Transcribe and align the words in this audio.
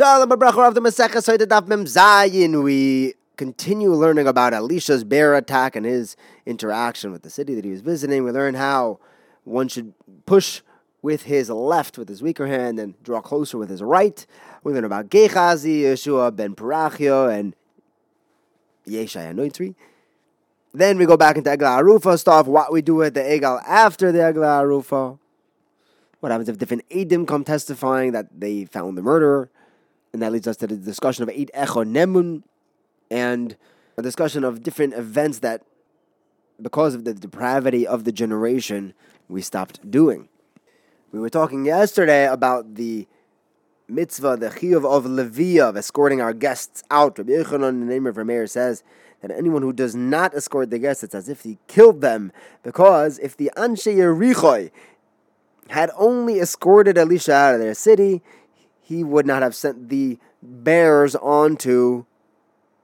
Shalom 0.00 0.32
of 0.32 0.38
the 0.38 0.80
Zayin. 0.80 2.62
We 2.64 3.12
continue 3.36 3.92
learning 3.92 4.26
about 4.26 4.54
Elisha's 4.54 5.04
bear 5.04 5.34
attack 5.34 5.76
and 5.76 5.84
his 5.84 6.16
interaction 6.46 7.12
with 7.12 7.20
the 7.20 7.28
city 7.28 7.54
that 7.54 7.66
he 7.66 7.70
was 7.70 7.82
visiting. 7.82 8.24
We 8.24 8.30
learn 8.30 8.54
how 8.54 8.98
one 9.44 9.68
should 9.68 9.92
push 10.24 10.62
with 11.02 11.24
his 11.24 11.50
left, 11.50 11.98
with 11.98 12.08
his 12.08 12.22
weaker 12.22 12.46
hand, 12.46 12.80
and 12.80 12.94
draw 13.02 13.20
closer 13.20 13.58
with 13.58 13.68
his 13.68 13.82
right. 13.82 14.26
We 14.64 14.72
learn 14.72 14.84
about 14.84 15.10
Gehazi, 15.10 15.82
Yeshua 15.82 16.34
ben 16.34 16.54
Parachio, 16.54 17.28
and 17.28 17.54
Yeshai 18.88 19.34
Anoitri. 19.34 19.74
Then 20.72 20.96
we 20.96 21.04
go 21.04 21.18
back 21.18 21.36
into 21.36 21.50
Egla 21.50 21.82
Arufa 21.82 22.18
stuff, 22.18 22.46
what 22.46 22.72
we 22.72 22.80
do 22.80 22.94
with 22.94 23.12
the 23.12 23.34
Egal 23.34 23.60
after 23.66 24.12
the 24.12 24.20
Egla 24.20 24.62
Arufa. 24.62 25.18
What 26.20 26.32
happens 26.32 26.48
if 26.48 26.56
different 26.56 26.88
Edim 26.88 27.28
come 27.28 27.44
testifying 27.44 28.12
that 28.12 28.28
they 28.40 28.64
found 28.64 28.96
the 28.96 29.02
murderer? 29.02 29.50
And 30.12 30.22
that 30.22 30.32
leads 30.32 30.46
us 30.46 30.56
to 30.58 30.66
the 30.66 30.76
discussion 30.76 31.22
of 31.22 31.28
Eid 31.28 31.50
Echo 31.54 31.84
Nemun 31.84 32.42
and 33.10 33.56
a 33.96 34.02
discussion 34.02 34.44
of 34.44 34.62
different 34.62 34.94
events 34.94 35.40
that, 35.40 35.62
because 36.60 36.94
of 36.94 37.04
the 37.04 37.14
depravity 37.14 37.86
of 37.86 38.04
the 38.04 38.12
generation, 38.12 38.94
we 39.28 39.40
stopped 39.42 39.88
doing. 39.90 40.28
We 41.12 41.18
were 41.18 41.30
talking 41.30 41.64
yesterday 41.64 42.26
about 42.26 42.74
the 42.74 43.06
mitzvah, 43.88 44.36
the 44.36 44.48
chiyuv 44.48 44.84
of 44.84 45.06
Leviah, 45.06 45.68
of 45.68 45.76
escorting 45.76 46.20
our 46.20 46.32
guests 46.32 46.82
out. 46.90 47.18
Rabbi 47.18 47.32
Yechanan, 47.32 47.80
the 47.80 47.86
name 47.86 48.06
of 48.06 48.16
Rameir, 48.16 48.48
says 48.48 48.82
that 49.20 49.30
anyone 49.30 49.62
who 49.62 49.72
does 49.72 49.94
not 49.94 50.34
escort 50.34 50.70
the 50.70 50.78
guests, 50.78 51.02
it's 51.02 51.14
as 51.14 51.28
if 51.28 51.42
he 51.42 51.58
killed 51.66 52.00
them, 52.00 52.32
because 52.62 53.18
if 53.18 53.36
the 53.36 53.50
Anshe 53.56 53.94
Yerichoi 53.94 54.70
had 55.68 55.90
only 55.96 56.40
escorted 56.40 56.96
Elisha 56.96 57.32
out 57.32 57.54
of 57.54 57.60
their 57.60 57.74
city, 57.74 58.22
he 58.90 59.04
would 59.04 59.24
not 59.24 59.40
have 59.40 59.54
sent 59.54 59.88
the 59.88 60.18
bears 60.42 61.14
onto 61.14 62.04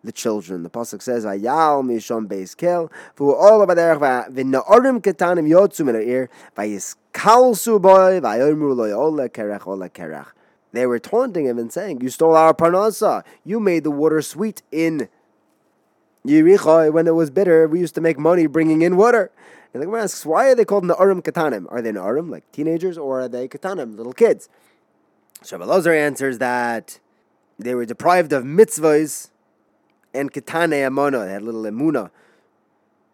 the 0.05 0.13
children. 0.13 0.63
The 0.63 0.71
pasuk 0.71 1.03
says, 1.03 1.25
"Vayal 1.25 1.83
mishom 1.85 2.29
beis 2.29 2.57
kel 2.57 2.93
all 3.19 3.67
b'derech 3.67 4.31
v'na'orim 4.31 5.03
ketanim 5.03 5.49
yotzu 5.49 5.85
min 5.85 5.97
ha'ir 5.97 6.31
v'yiskalsu 6.57 7.83
boy 7.83 8.21
v'ayomru 8.21 8.77
lo 8.77 8.85
yola 8.85 9.29
kerech 9.29 9.67
ola 9.67 9.89
kerech." 9.91 10.29
They 10.71 10.87
were 10.87 11.01
taunting 11.01 11.47
him 11.47 11.59
and 11.59 11.73
saying, 11.73 12.01
"You 12.01 12.09
stole 12.09 12.37
our 12.37 12.55
parnasa. 12.55 13.25
You 13.43 13.59
made 13.59 13.83
the 13.83 13.91
water 13.91 14.23
sweet 14.23 14.63
in 14.71 15.09
Yericho 16.25 16.93
when 16.93 17.09
it 17.09 17.17
was 17.17 17.31
bitter. 17.31 17.67
We 17.67 17.81
used 17.81 17.97
to 17.97 18.01
make 18.01 18.17
money 18.17 18.47
bringing 18.47 18.83
in 18.83 18.97
water." 18.97 19.33
And 19.75 19.83
the 19.83 19.87
Gemara 19.87 20.05
asks, 20.05 20.25
"Why 20.25 20.51
are 20.51 20.55
they 20.55 20.65
called 20.65 20.85
Na'arim 20.85 21.21
Katanim? 21.21 21.67
Are 21.69 21.83
they 21.83 21.91
Na'arim 21.91 22.31
like 22.31 22.45
teenagers, 22.53 22.97
or 22.97 23.23
are 23.23 23.29
they 23.29 23.49
Katanim, 23.49 23.97
little 23.97 24.13
kids?" 24.13 24.49
Shabbalazar 25.47 25.97
answers 25.97 26.39
that 26.39 26.99
they 27.59 27.75
were 27.75 27.87
deprived 27.87 28.33
of 28.33 28.43
mitzvahs 28.43 29.31
and 30.13 30.33
kitane 30.33 30.73
amona. 30.73 31.25
They 31.25 31.33
had 31.33 31.43
little 31.43 31.63
emuna. 31.63 32.11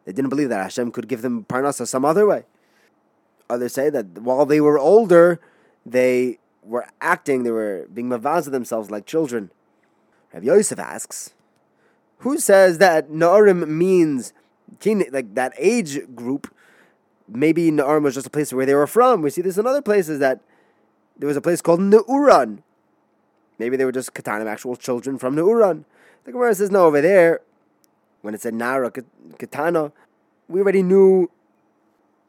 They 0.06 0.12
didn't 0.12 0.30
believe 0.30 0.48
that 0.48 0.62
Hashem 0.62 0.92
could 0.92 1.08
give 1.08 1.22
them 1.22 1.44
parnasa 1.44 1.86
some 1.86 2.04
other 2.04 2.26
way. 2.26 2.44
Others 3.50 3.74
say 3.74 3.90
that 3.90 4.18
while 4.18 4.46
they 4.46 4.60
were 4.60 4.78
older, 4.78 5.40
they 5.84 6.38
were 6.62 6.86
acting, 7.00 7.42
they 7.42 7.50
were 7.50 7.86
being 7.92 8.08
mavaz 8.08 8.46
of 8.46 8.52
themselves 8.52 8.90
like 8.90 9.04
children. 9.04 9.50
Rav 10.32 10.42
Yosef 10.42 10.78
asks, 10.78 11.34
who 12.18 12.38
says 12.38 12.78
that 12.78 13.10
Na'arim 13.10 13.68
means 13.68 14.32
teen, 14.80 15.04
like 15.12 15.34
that 15.34 15.52
age 15.58 16.00
group? 16.14 16.52
Maybe 17.28 17.70
Na'arim 17.70 18.04
was 18.04 18.14
just 18.14 18.26
a 18.26 18.30
place 18.30 18.52
where 18.52 18.64
they 18.64 18.74
were 18.74 18.86
from. 18.86 19.20
We 19.20 19.30
see 19.30 19.42
this 19.42 19.58
in 19.58 19.66
other 19.66 19.82
places 19.82 20.18
that 20.20 20.40
there 21.16 21.28
was 21.28 21.36
a 21.36 21.40
place 21.40 21.60
called 21.60 21.80
Neuran. 21.80 22.62
Maybe 23.58 23.76
they 23.76 23.84
were 23.84 23.92
just 23.92 24.14
Katanim, 24.14 24.46
actual 24.46 24.76
children 24.76 25.18
from 25.18 25.36
Neuran. 25.36 25.84
The 26.24 26.32
Gemara 26.32 26.54
says, 26.54 26.70
no, 26.70 26.86
over 26.86 27.00
there, 27.00 27.40
when 28.22 28.34
it 28.34 28.40
said 28.40 28.54
Nara 28.54 28.90
Katana, 28.90 29.92
we 30.48 30.60
already 30.60 30.82
knew, 30.82 31.30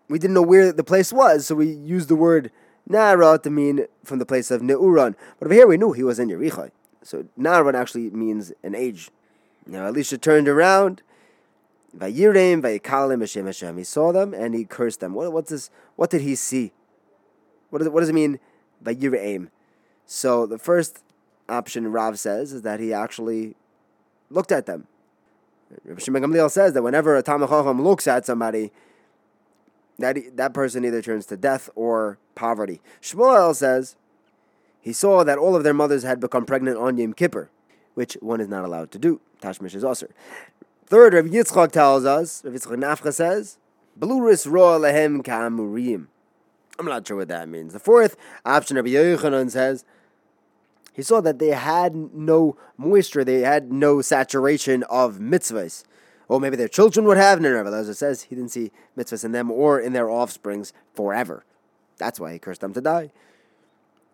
we 0.10 0.20
didn't 0.20 0.34
know 0.34 0.42
where 0.42 0.72
the 0.72 0.84
place 0.84 1.14
was, 1.14 1.48
so 1.48 1.56
we 1.56 1.72
used 1.72 2.10
the 2.10 2.16
word 2.16 2.52
Nara 2.88 3.40
to 3.40 3.50
mean 3.50 3.86
from 4.04 4.20
the 4.20 4.26
place 4.26 4.52
of 4.52 4.62
Neuran. 4.62 5.16
But 5.40 5.48
over 5.48 5.54
here 5.54 5.68
we 5.68 5.78
knew 5.78 5.92
he 5.94 6.04
was 6.04 6.20
in 6.20 6.30
Yerichai. 6.30 6.72
So 7.04 7.26
Naran 7.40 7.76
actually 7.76 8.10
means 8.10 8.52
an 8.64 8.76
age. 8.76 9.10
Now 9.66 9.86
Elisha 9.86 10.18
turned 10.18 10.48
around, 10.48 11.02
Vayirim, 11.96 12.62
Vayikalim, 12.62 13.20
Hashem 13.20 13.46
Hashem. 13.46 13.78
He 13.78 13.84
saw 13.84 14.12
them 14.12 14.34
and 14.34 14.56
he 14.56 14.66
cursed 14.66 15.00
them. 15.00 15.14
What, 15.14 15.32
what's 15.32 15.52
this? 15.52 15.70
What 15.96 16.10
did 16.10 16.22
he 16.22 16.36
see? 16.36 16.72
What 17.70 17.80
does, 17.80 17.90
what 17.90 18.00
does 18.00 18.10
it 18.10 18.14
mean? 18.14 18.40
Vayiraim. 18.84 19.50
So 20.06 20.46
the 20.46 20.58
first 20.58 21.04
option 21.50 21.92
Rav 21.92 22.20
says 22.20 22.54
is 22.54 22.62
that 22.64 22.80
he 22.80 22.94
actually 22.94 23.56
looked 24.30 24.52
at 24.52 24.66
them. 24.66 24.88
Rabbi 25.86 26.00
Shimon 26.00 26.24
Gamliel 26.24 26.52
says 26.52 26.74
that 26.74 26.84
whenever 26.84 27.16
a 27.16 27.24
Talmud 27.24 27.50
Chacham 27.50 27.82
looks 27.82 28.08
at 28.08 28.26
somebody, 28.26 28.72
that 30.00 30.18
that 30.36 30.54
person 30.54 30.86
either 30.86 31.02
turns 31.02 31.26
to 31.28 31.38
death 31.38 31.70
or 31.76 32.18
poverty. 32.36 32.82
Shmuel 33.02 33.56
says 33.56 33.96
he 34.82 34.94
saw 34.94 35.24
that 35.24 35.38
all 35.38 35.56
of 35.56 35.64
their 35.64 35.74
mothers 35.74 36.04
had 36.04 36.20
become 36.20 36.46
pregnant 36.46 36.78
on 36.78 36.98
Yom 36.98 37.14
Kippur, 37.14 37.50
which 37.94 38.16
one 38.20 38.42
is 38.42 38.48
not 38.48 38.66
allowed 38.66 38.92
to 38.92 39.00
do. 39.00 39.22
Tashmish 39.42 39.76
is 39.76 39.84
also. 39.84 40.08
Third, 40.86 41.14
Rabbi 41.14 41.30
Yitzchak 41.30 41.72
tells 41.72 42.06
us, 42.06 42.44
Rabbi 42.44 42.58
Yitzchak 42.58 42.78
Nafcha 42.78 43.14
says, 43.14 43.58
Bluris 44.00 44.50
roa 44.50 44.78
lehem 44.78 45.24
ka'amurim. 45.24 46.08
I'm 46.80 46.86
not 46.86 47.08
sure 47.08 47.18
what 47.18 47.28
that 47.28 47.48
means. 47.48 47.74
The 47.74 47.80
fourth 47.80 48.16
option, 48.46 48.78
Rabbi 48.78 48.90
Yochanan 48.90 49.52
says, 49.52 49.86
he 50.94 51.02
saw 51.02 51.22
that 51.22 51.40
they 51.40 51.50
had 51.50 52.14
no 52.14 52.56
moisture, 52.78 53.24
they 53.24 53.42
had 53.42 53.72
no 53.72 54.02
saturation 54.02 54.84
of 54.84 55.18
mitzvahs. 55.18 55.84
Or 56.28 56.40
maybe 56.40 56.56
their 56.56 56.68
children 56.68 57.06
would 57.08 57.18
have. 57.18 57.42
No, 57.42 57.52
no, 57.52 57.64
but 57.64 57.74
as 57.74 57.90
it 57.90 57.96
says, 57.96 58.24
he 58.24 58.36
didn't 58.36 58.52
see 58.52 58.72
mitzvahs 58.98 59.26
in 59.26 59.34
them 59.34 59.52
or 59.52 59.80
in 59.80 59.94
their 59.94 60.10
offsprings 60.10 60.74
forever. 60.94 61.44
That's 61.98 62.20
why 62.20 62.34
he 62.34 62.40
cursed 62.40 62.62
them 62.62 62.74
to 62.74 62.82
die. 62.82 63.12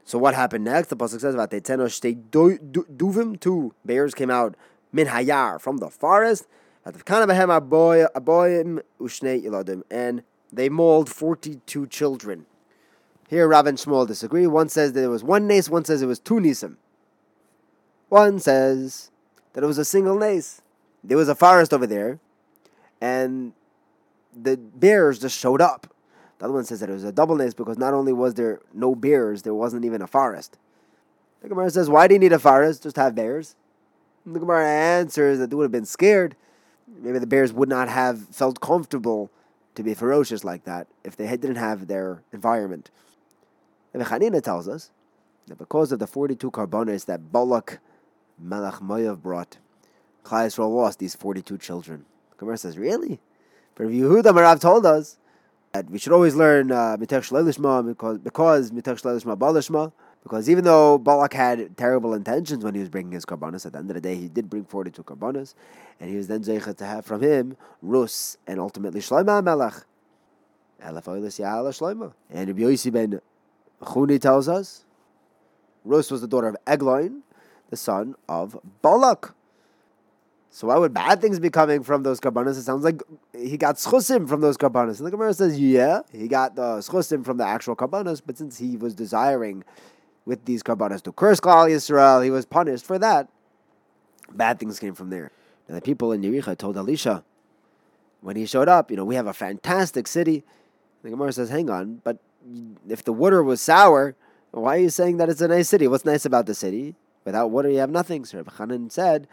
So 0.03 0.17
what 0.17 0.33
happened 0.33 0.63
next? 0.63 0.89
The 0.89 0.97
pasuk 0.97 1.21
says 1.21 1.35
about 1.35 1.51
duvim. 1.51 3.39
Two 3.39 3.75
bears 3.85 4.15
came 4.15 4.31
out 4.31 4.55
min 4.91 5.07
hayar 5.07 5.59
from 5.59 5.77
the 5.77 5.89
forest. 5.89 6.47
And 6.83 6.95
they 10.51 10.69
mauled 10.69 11.09
forty-two 11.09 11.87
children. 11.87 12.45
Here, 13.27 13.47
Rav 13.47 13.67
and 13.67 13.77
Shmuel 13.77 14.07
disagree. 14.07 14.47
One 14.47 14.69
says 14.69 14.93
that 14.93 15.03
it 15.03 15.07
was 15.07 15.23
one 15.23 15.47
nace, 15.47 15.69
one 15.69 15.85
says 15.85 16.01
it 16.01 16.07
was 16.07 16.19
two 16.19 16.35
nisim. 16.35 16.77
One 18.09 18.39
says 18.39 19.11
that 19.53 19.63
it 19.63 19.67
was 19.67 19.77
a 19.77 19.85
single 19.85 20.17
nace. 20.17 20.61
There 21.03 21.17
was 21.17 21.29
a 21.29 21.35
forest 21.35 21.73
over 21.73 21.85
there, 21.85 22.19
and 22.99 23.53
the 24.35 24.57
bears 24.57 25.19
just 25.19 25.37
showed 25.37 25.61
up. 25.61 25.93
The 26.39 26.45
other 26.45 26.53
one 26.53 26.63
says 26.63 26.79
that 26.79 26.89
it 26.89 26.93
was 26.93 27.03
a 27.03 27.11
double 27.11 27.35
nace 27.35 27.53
because 27.53 27.77
not 27.77 27.93
only 27.93 28.13
was 28.13 28.33
there 28.33 28.61
no 28.73 28.95
bears, 28.95 29.43
there 29.43 29.53
wasn't 29.53 29.85
even 29.85 30.01
a 30.01 30.07
forest. 30.07 30.57
The 31.41 31.49
Gemara 31.49 31.69
says, 31.69 31.89
why 31.89 32.07
do 32.07 32.15
you 32.15 32.19
need 32.19 32.33
a 32.33 32.39
forest? 32.39 32.83
Just 32.83 32.95
have 32.95 33.15
bears. 33.15 33.55
And 34.25 34.35
the 34.35 34.39
Gemara 34.39 34.67
answers 34.67 35.39
that 35.39 35.49
they 35.49 35.55
would 35.55 35.63
have 35.63 35.71
been 35.71 35.85
scared. 35.85 36.35
Maybe 36.87 37.19
the 37.19 37.27
bears 37.27 37.53
would 37.53 37.69
not 37.69 37.89
have 37.89 38.27
felt 38.29 38.59
comfortable 38.59 39.29
to 39.79 39.83
be 39.83 39.93
ferocious 39.93 40.43
like 40.43 40.65
that 40.65 40.87
if 41.05 41.15
they 41.15 41.25
didn't 41.25 41.55
have 41.55 41.87
their 41.87 42.21
environment. 42.33 42.91
And 43.93 44.03
Chanina 44.03 44.43
tells 44.43 44.67
us 44.67 44.91
that 45.47 45.57
because 45.57 45.93
of 45.93 45.99
the 45.99 46.05
42 46.05 46.51
karbanos 46.51 47.05
that 47.05 47.31
Balak 47.31 47.79
Melech 48.37 48.81
Moav 48.81 49.21
brought, 49.21 49.57
Yisrael 50.25 50.75
lost 50.75 50.99
these 50.99 51.15
42 51.15 51.57
children. 51.57 52.03
Gemara 52.35 52.57
says, 52.57 52.77
really? 52.77 53.21
But 53.75 53.87
Yehuda 53.87 54.33
Marav 54.33 54.59
told 54.59 54.85
us 54.85 55.17
that 55.71 55.89
we 55.89 55.97
should 55.97 56.11
always 56.11 56.35
learn 56.35 56.67
Mitech 56.67 57.31
uh, 57.63 57.81
because 57.81 58.17
because 58.17 58.71
Mitech 58.71 59.01
Shlelishma 59.01 59.37
Balishma. 59.37 59.93
Because 60.23 60.49
even 60.49 60.63
though 60.65 60.97
Balak 60.97 61.33
had 61.33 61.77
terrible 61.77 62.13
intentions 62.13 62.63
when 62.63 62.73
he 62.73 62.81
was 62.81 62.89
bringing 62.89 63.13
his 63.13 63.25
karbanos, 63.25 63.65
at 63.65 63.71
the 63.71 63.79
end 63.79 63.89
of 63.89 63.95
the 63.95 64.01
day 64.01 64.15
he 64.15 64.27
did 64.27 64.49
bring 64.49 64.65
42 64.65 65.03
karbanos, 65.03 65.55
and 65.99 66.09
he 66.09 66.17
was 66.17 66.27
then 66.27 66.43
zeichet 66.43 66.77
to 66.77 66.85
have 66.85 67.05
from 67.05 67.21
him 67.21 67.55
Rus 67.81 68.37
and 68.45 68.59
ultimately 68.59 68.99
Shlomo 68.99 69.43
Melech. 69.43 69.85
And 70.81 70.95
Rabbi 70.95 71.11
Yossi 72.61 72.91
ben 72.91 73.21
Chuni 73.81 74.19
tells 74.19 74.47
us 74.47 74.85
Rus 75.83 76.11
was 76.11 76.21
the 76.21 76.27
daughter 76.27 76.47
of 76.47 76.57
Egloin, 76.65 77.21
the 77.69 77.77
son 77.77 78.15
of 78.27 78.57
Balak. 78.81 79.33
So 80.51 80.67
why 80.67 80.77
would 80.77 80.93
bad 80.93 81.21
things 81.21 81.39
be 81.39 81.49
coming 81.49 81.83
from 81.83 82.03
those 82.03 82.19
karbanos? 82.19 82.57
It 82.57 82.63
sounds 82.63 82.83
like 82.83 83.01
he 83.37 83.55
got 83.55 83.75
schusim 83.75 84.27
from 84.27 84.41
those 84.41 84.57
karbanos. 84.57 84.97
And 84.97 85.07
the 85.07 85.11
Gemara 85.11 85.33
says, 85.33 85.59
yeah, 85.59 86.01
he 86.11 86.27
got 86.27 86.55
the 86.55 86.79
schusim 86.79 87.23
from 87.23 87.37
the 87.37 87.45
actual 87.45 87.75
karbanos, 87.75 88.21
but 88.25 88.37
since 88.37 88.57
he 88.57 88.75
was 88.75 88.95
desiring 88.95 89.63
with 90.29 90.45
these 90.45 90.61
karbanos 90.61 91.01
to 91.01 91.11
curse 91.11 91.39
Klal 91.39 91.67
Yisrael, 91.67 92.23
he 92.23 92.29
was 92.29 92.45
punished 92.45 92.85
for 92.85 92.99
that. 92.99 93.27
Bad 94.31 94.59
things 94.59 94.79
came 94.79 94.93
from 94.93 95.09
there. 95.09 95.31
And 95.67 95.75
the 95.75 95.81
people 95.81 96.11
in 96.11 96.21
Yericha 96.21 96.55
told 96.55 96.77
Elisha, 96.77 97.23
when 98.21 98.35
he 98.35 98.45
showed 98.45 98.69
up, 98.69 98.91
you 98.91 98.97
know, 98.97 99.05
we 99.05 99.15
have 99.15 99.25
a 99.25 99.33
fantastic 99.33 100.05
city. 100.05 100.43
The 101.01 101.09
Gemara 101.09 101.33
says, 101.33 101.49
hang 101.49 101.69
on, 101.69 102.01
but 102.03 102.19
if 102.87 103.03
the 103.03 103.11
water 103.11 103.41
was 103.41 103.59
sour, 103.59 104.15
why 104.51 104.75
are 104.75 104.79
you 104.79 104.89
saying 104.89 105.17
that 105.17 105.29
it's 105.29 105.41
a 105.41 105.47
nice 105.47 105.67
city? 105.67 105.87
What's 105.87 106.05
nice 106.05 106.25
about 106.25 106.45
the 106.45 106.53
city? 106.53 106.95
Without 107.25 107.49
water, 107.49 107.69
you 107.69 107.79
have 107.79 107.89
nothing. 107.89 108.23
So 108.23 108.37
Rabbi 108.37 108.51
Chanan 108.51 108.91
said, 108.91 109.27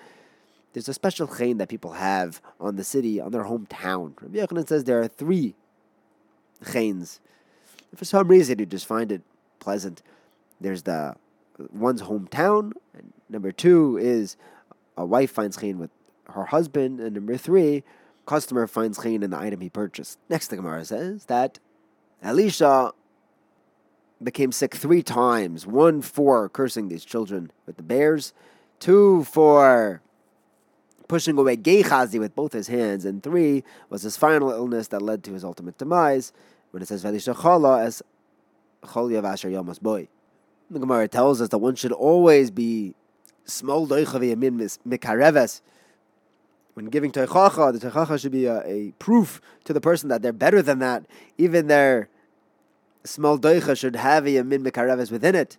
there's 0.73 0.89
a 0.89 0.95
special 0.95 1.27
chain 1.27 1.59
that 1.59 1.69
people 1.69 1.93
have 1.93 2.41
on 2.59 2.77
the 2.77 2.85
city, 2.85 3.21
on 3.21 3.33
their 3.33 3.45
hometown. 3.45 4.15
Rabbi 4.21 4.39
Yochanan 4.39 4.67
says 4.67 4.85
there 4.85 5.01
are 5.01 5.09
three 5.09 5.55
chains. 6.73 7.21
For 7.95 8.07
some 8.07 8.29
reason, 8.29 8.59
you 8.59 8.67
just 8.67 8.87
find 8.87 9.13
it 9.13 9.23
pleasant. 9.59 10.03
There's 10.61 10.83
the 10.83 11.15
one's 11.73 12.03
hometown. 12.03 12.73
Number 13.29 13.53
two 13.53 13.99
is 13.99 14.37
a 14.97 15.05
wife 15.05 15.31
finds 15.31 15.57
chain 15.57 15.79
with 15.79 15.91
her 16.31 16.47
husband. 16.47 17.01
And 17.01 17.15
number 17.15 17.37
three, 17.37 17.83
customer 18.27 18.67
finds 18.67 18.99
chayin 18.99 19.23
in 19.23 19.31
the 19.31 19.39
item 19.39 19.61
he 19.61 19.71
purchased. 19.71 20.19
Next, 20.29 20.49
the 20.49 20.57
Gemara 20.57 20.85
says 20.85 21.27
that 21.27 21.59
Elisha 22.23 22.93
became 24.23 24.53
sick 24.53 24.75
three 24.75 25.03
times. 25.03 25.67
One 25.67 26.01
for 26.03 26.49
cursing 26.49 26.89
these 26.89 27.05
children 27.05 27.51
with 27.67 27.77
the 27.77 27.83
bears, 27.83 28.33
two 28.81 29.25
for 29.25 30.01
pushing 31.09 31.39
away 31.39 31.57
Gehazi 31.57 32.19
with 32.19 32.35
both 32.35 32.53
his 32.53 32.69
hands, 32.69 33.05
and 33.05 33.23
three 33.23 33.63
was 33.91 34.03
his 34.03 34.17
final 34.17 34.51
illness 34.51 34.89
that 34.89 35.03
led 35.03 35.23
to 35.25 35.33
his 35.35 35.45
ultimate 35.45 35.79
demise. 35.79 36.33
When 36.71 36.83
it 36.83 36.89
says 36.89 37.05
Elisha 37.05 37.35
chala 37.35 37.85
as 37.85 38.03
cholya 38.83 39.23
vasher 39.23 39.51
yomas 39.51 39.81
boy. 39.81 40.09
The 40.71 40.81
Gemara 40.81 41.09
tells 41.09 41.41
us 41.41 41.49
that 41.51 41.59
one 41.59 41.77
should 41.77 41.93
always 41.93 42.51
be 42.51 42.95
small 43.45 43.87
mikareves 43.87 45.61
when 46.77 46.87
giving 46.87 47.11
teichacha, 47.11 47.73
the 47.73 47.91
teichacha 47.91 48.21
should 48.21 48.33
be 48.33 48.45
a, 48.45 48.63
a, 48.67 48.93
proof 48.99 49.41
to 49.65 49.73
the 49.73 49.81
person 49.81 50.11
that 50.11 50.21
they're 50.21 50.31
better 50.31 50.61
than 50.61 50.79
that. 50.81 51.07
Even 51.39 51.69
their 51.69 52.11
small 53.03 53.39
doicha 53.39 53.79
should 53.79 53.97
have 53.97 54.27
a 54.27 54.29
yamin 54.29 54.63
mekareves 54.63 55.11
within 55.11 55.35
it. 55.35 55.57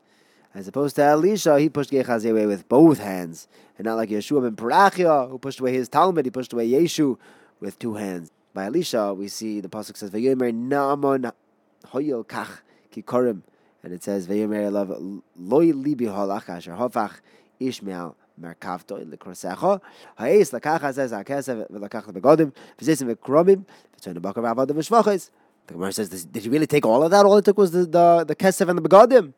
As 0.54 0.68
opposed 0.68 0.96
to 0.98 1.04
Elisha, 1.04 1.60
he 1.60 1.70
pushed 1.70 1.90
Gehazi 1.90 2.30
away 2.30 2.46
with 2.46 2.70
both 2.70 3.00
hands. 3.00 3.48
And 3.80 3.86
not 3.86 3.96
like 3.96 4.10
Yeshua 4.10 4.44
ben 4.44 4.56
Parachia, 4.56 5.28
who 5.28 5.40
pushed 5.40 5.60
away 5.60 5.74
his 5.74 5.90
Talmud, 5.90 6.24
he 6.24 6.30
pushed 6.30 6.54
away 6.54 6.70
Yeshu 6.70 7.18
with 7.60 7.80
two 7.80 7.96
hands. 7.96 8.30
By 8.54 8.66
Elisha, 8.66 9.16
we 9.16 9.28
see 9.28 9.60
the 9.60 9.70
Pasuk 9.70 9.98
says, 9.98 10.12
Kach 10.12 12.60
Kikorim 12.94 13.42
And 13.87 13.93
it 13.93 14.03
says, 14.05 14.27
Vayomer 14.27 14.71
Elav 14.71 15.23
Loi 15.37 15.73
Libi 15.73 16.03
Holach 16.03 16.49
Asher 16.49 16.73
Hofach 16.73 17.21
Ishmael 17.61 18.15
מרכבתו 18.39 18.97
לקרוסךו, 18.99 19.77
האיס 20.19 20.53
לקח 20.53 20.85
הזה 20.85 21.07
זה 21.07 21.19
הכסף 21.19 21.55
ולקח 21.71 22.09
לבגודים, 22.09 22.51
וזיסים 22.81 23.09
וקרובים, 23.11 23.63
וצוין 23.97 24.17
הבוקר 24.17 24.43
ועבודם 24.43 24.79
ושבוכס. 24.79 25.31
The 25.67 25.75
Gemara 25.75 25.93
says, 25.93 26.25
did 26.25 26.45
you 26.45 26.51
really 26.51 26.67
take 26.67 26.85
all 26.85 27.05
of 27.05 27.13
that? 27.13 27.25
All 27.25 27.37
it 27.37 27.45
took 27.45 27.57
was 27.57 27.71
the, 27.71 27.85
the, 27.87 28.25
the 28.27 28.35
kesef 28.35 28.69
and 28.69 28.77
the 28.77 28.83
begodim. 28.83 29.33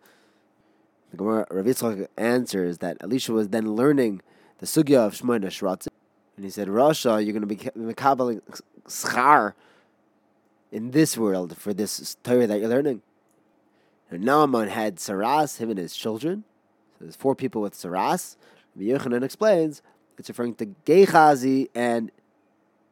The 1.11 1.17
Gemara, 1.19 1.47
Rav 1.51 1.67
Yitzchak 1.67 2.09
answers 2.17 2.79
that 2.79 2.97
Elisha 3.01 3.33
was 3.33 3.51
then 3.51 3.75
learning 3.75 4.23
the 4.59 4.67
sugya 4.67 5.07
of 5.07 5.15
Shmoyna 5.15 5.47
Shratzim. 5.47 5.89
And 6.37 6.45
he 6.45 6.51
said, 6.51 6.69
Rasha, 6.69 7.23
you're 7.23 7.39
going 7.39 7.47
to 7.47 7.47
be 7.47 7.57
mekabeling 7.57 8.41
schar 8.89 9.53
in 10.73 10.93
this 10.93 11.19
world 11.19 11.57
for 11.59 11.75
this 11.75 12.17
Torah 12.25 12.47
that 12.47 12.59
you're 12.59 12.71
learning. 12.71 13.03
And 14.10 14.24
Naaman 14.24 14.70
had 14.70 14.98
Saras, 14.98 15.58
him 15.58 15.70
and 15.70 15.80
his 15.80 15.96
children. 15.96 16.44
So 16.98 17.06
there's 17.06 17.16
four 17.16 17.36
people 17.36 17.62
with 17.62 17.74
Saras. 17.74 18.36
Yochanan 18.78 19.24
explains 19.24 19.82
it's 20.18 20.30
referring 20.30 20.56
to 20.56 20.66
Gehazi 20.86 21.70
and 21.76 22.12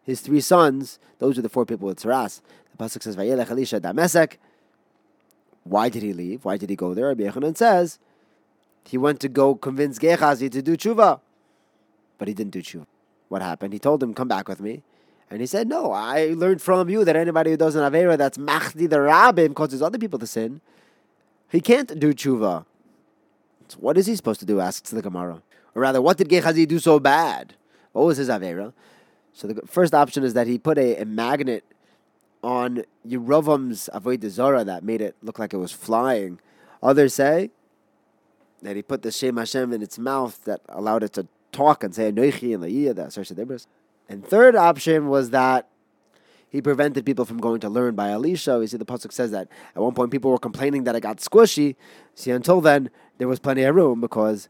his 0.03 0.21
three 0.21 0.41
sons. 0.41 0.99
Those 1.19 1.37
are 1.37 1.41
the 1.41 1.49
four 1.49 1.65
people 1.65 1.87
with 1.87 1.99
Saras. 1.99 2.41
The 2.71 2.83
pasuk 2.83 3.03
says 3.03 3.15
Vayelech 3.15 3.49
Elisha 3.49 3.79
Damesek. 3.79 4.33
Why 5.63 5.89
did 5.89 6.03
he 6.03 6.13
leave? 6.13 6.45
Why 6.45 6.57
did 6.57 6.69
he 6.69 6.75
go 6.75 6.93
there? 6.93 7.07
Rabbi 7.07 7.23
Yochanan 7.23 7.57
says 7.57 7.99
he 8.85 8.97
went 8.97 9.19
to 9.19 9.27
go 9.27 9.55
convince 9.55 9.99
Gehazi 9.99 10.49
to 10.49 10.61
do 10.61 10.77
tshuva, 10.77 11.19
but 12.17 12.27
he 12.27 12.33
didn't 12.33 12.51
do 12.51 12.61
tshuva. 12.61 12.85
What 13.27 13.41
happened? 13.41 13.73
He 13.73 13.79
told 13.79 14.01
him, 14.01 14.13
"Come 14.13 14.29
back 14.29 14.47
with 14.47 14.61
me." 14.61 14.83
And 15.29 15.41
he 15.41 15.47
said, 15.47 15.67
No, 15.67 15.91
I 15.91 16.33
learned 16.35 16.61
from 16.61 16.89
you 16.89 17.03
that 17.03 17.15
anybody 17.15 17.51
who 17.51 17.57
does 17.57 17.75
an 17.75 17.89
Avera 17.89 18.17
that's 18.17 18.37
Mahdi 18.37 18.87
the 18.87 18.97
Rabbim 18.97 19.53
causes 19.53 19.81
other 19.81 19.97
people 19.97 20.19
to 20.19 20.27
sin. 20.27 20.61
He 21.49 21.61
can't 21.61 21.99
do 21.99 22.13
tshuva. 22.13 22.65
So 23.69 23.77
what 23.79 23.97
is 23.97 24.05
he 24.05 24.15
supposed 24.15 24.39
to 24.41 24.45
do? 24.45 24.59
asks 24.59 24.89
the 24.89 25.01
Gemara. 25.01 25.41
Or 25.75 25.81
rather, 25.81 26.01
what 26.01 26.17
did 26.17 26.29
Gehazi 26.29 26.65
do 26.65 26.79
so 26.79 26.99
bad? 26.99 27.55
What 27.91 28.05
was 28.05 28.17
his 28.17 28.29
Avera? 28.29 28.73
So 29.33 29.47
the 29.47 29.65
first 29.67 29.93
option 29.93 30.23
is 30.23 30.33
that 30.33 30.47
he 30.47 30.57
put 30.57 30.77
a, 30.77 30.97
a 30.97 31.05
magnet 31.05 31.63
on 32.43 32.83
Yerovam's 33.07 33.89
Avodah 33.93 34.29
Zarah 34.29 34.63
that 34.63 34.83
made 34.83 35.01
it 35.01 35.15
look 35.21 35.39
like 35.39 35.53
it 35.53 35.57
was 35.57 35.71
flying. 35.71 36.39
Others 36.81 37.13
say 37.13 37.51
that 38.61 38.75
he 38.75 38.81
put 38.81 39.01
the 39.01 39.11
Shem 39.11 39.37
Hashem 39.37 39.73
in 39.73 39.81
its 39.81 39.99
mouth 39.99 40.43
that 40.45 40.61
allowed 40.69 41.03
it 41.03 41.13
to 41.13 41.27
talk 41.51 41.83
and 41.83 41.93
say 41.93 42.11
Anoichi 42.11 42.53
and 42.53 42.63
La'iyah, 42.63 42.95
that 42.95 43.67
And 44.09 44.25
third 44.25 44.55
option 44.55 45.07
was 45.07 45.29
that 45.31 45.67
he 46.49 46.61
prevented 46.61 47.05
people 47.05 47.25
from 47.25 47.39
going 47.39 47.59
to 47.61 47.69
learn 47.69 47.95
by 47.95 48.09
Elisha. 48.11 48.59
We 48.59 48.67
see 48.67 48.77
the 48.77 48.85
pasuk 48.85 49.11
says 49.11 49.31
that 49.31 49.49
at 49.75 49.81
one 49.81 49.93
point 49.93 50.11
people 50.11 50.31
were 50.31 50.37
complaining 50.37 50.85
that 50.85 50.95
it 50.95 51.01
got 51.01 51.17
squishy. 51.17 51.75
See, 52.15 52.31
until 52.31 52.61
then 52.61 52.89
there 53.17 53.27
was 53.27 53.39
plenty 53.39 53.63
of 53.63 53.75
room 53.75 53.99
because 53.99 54.47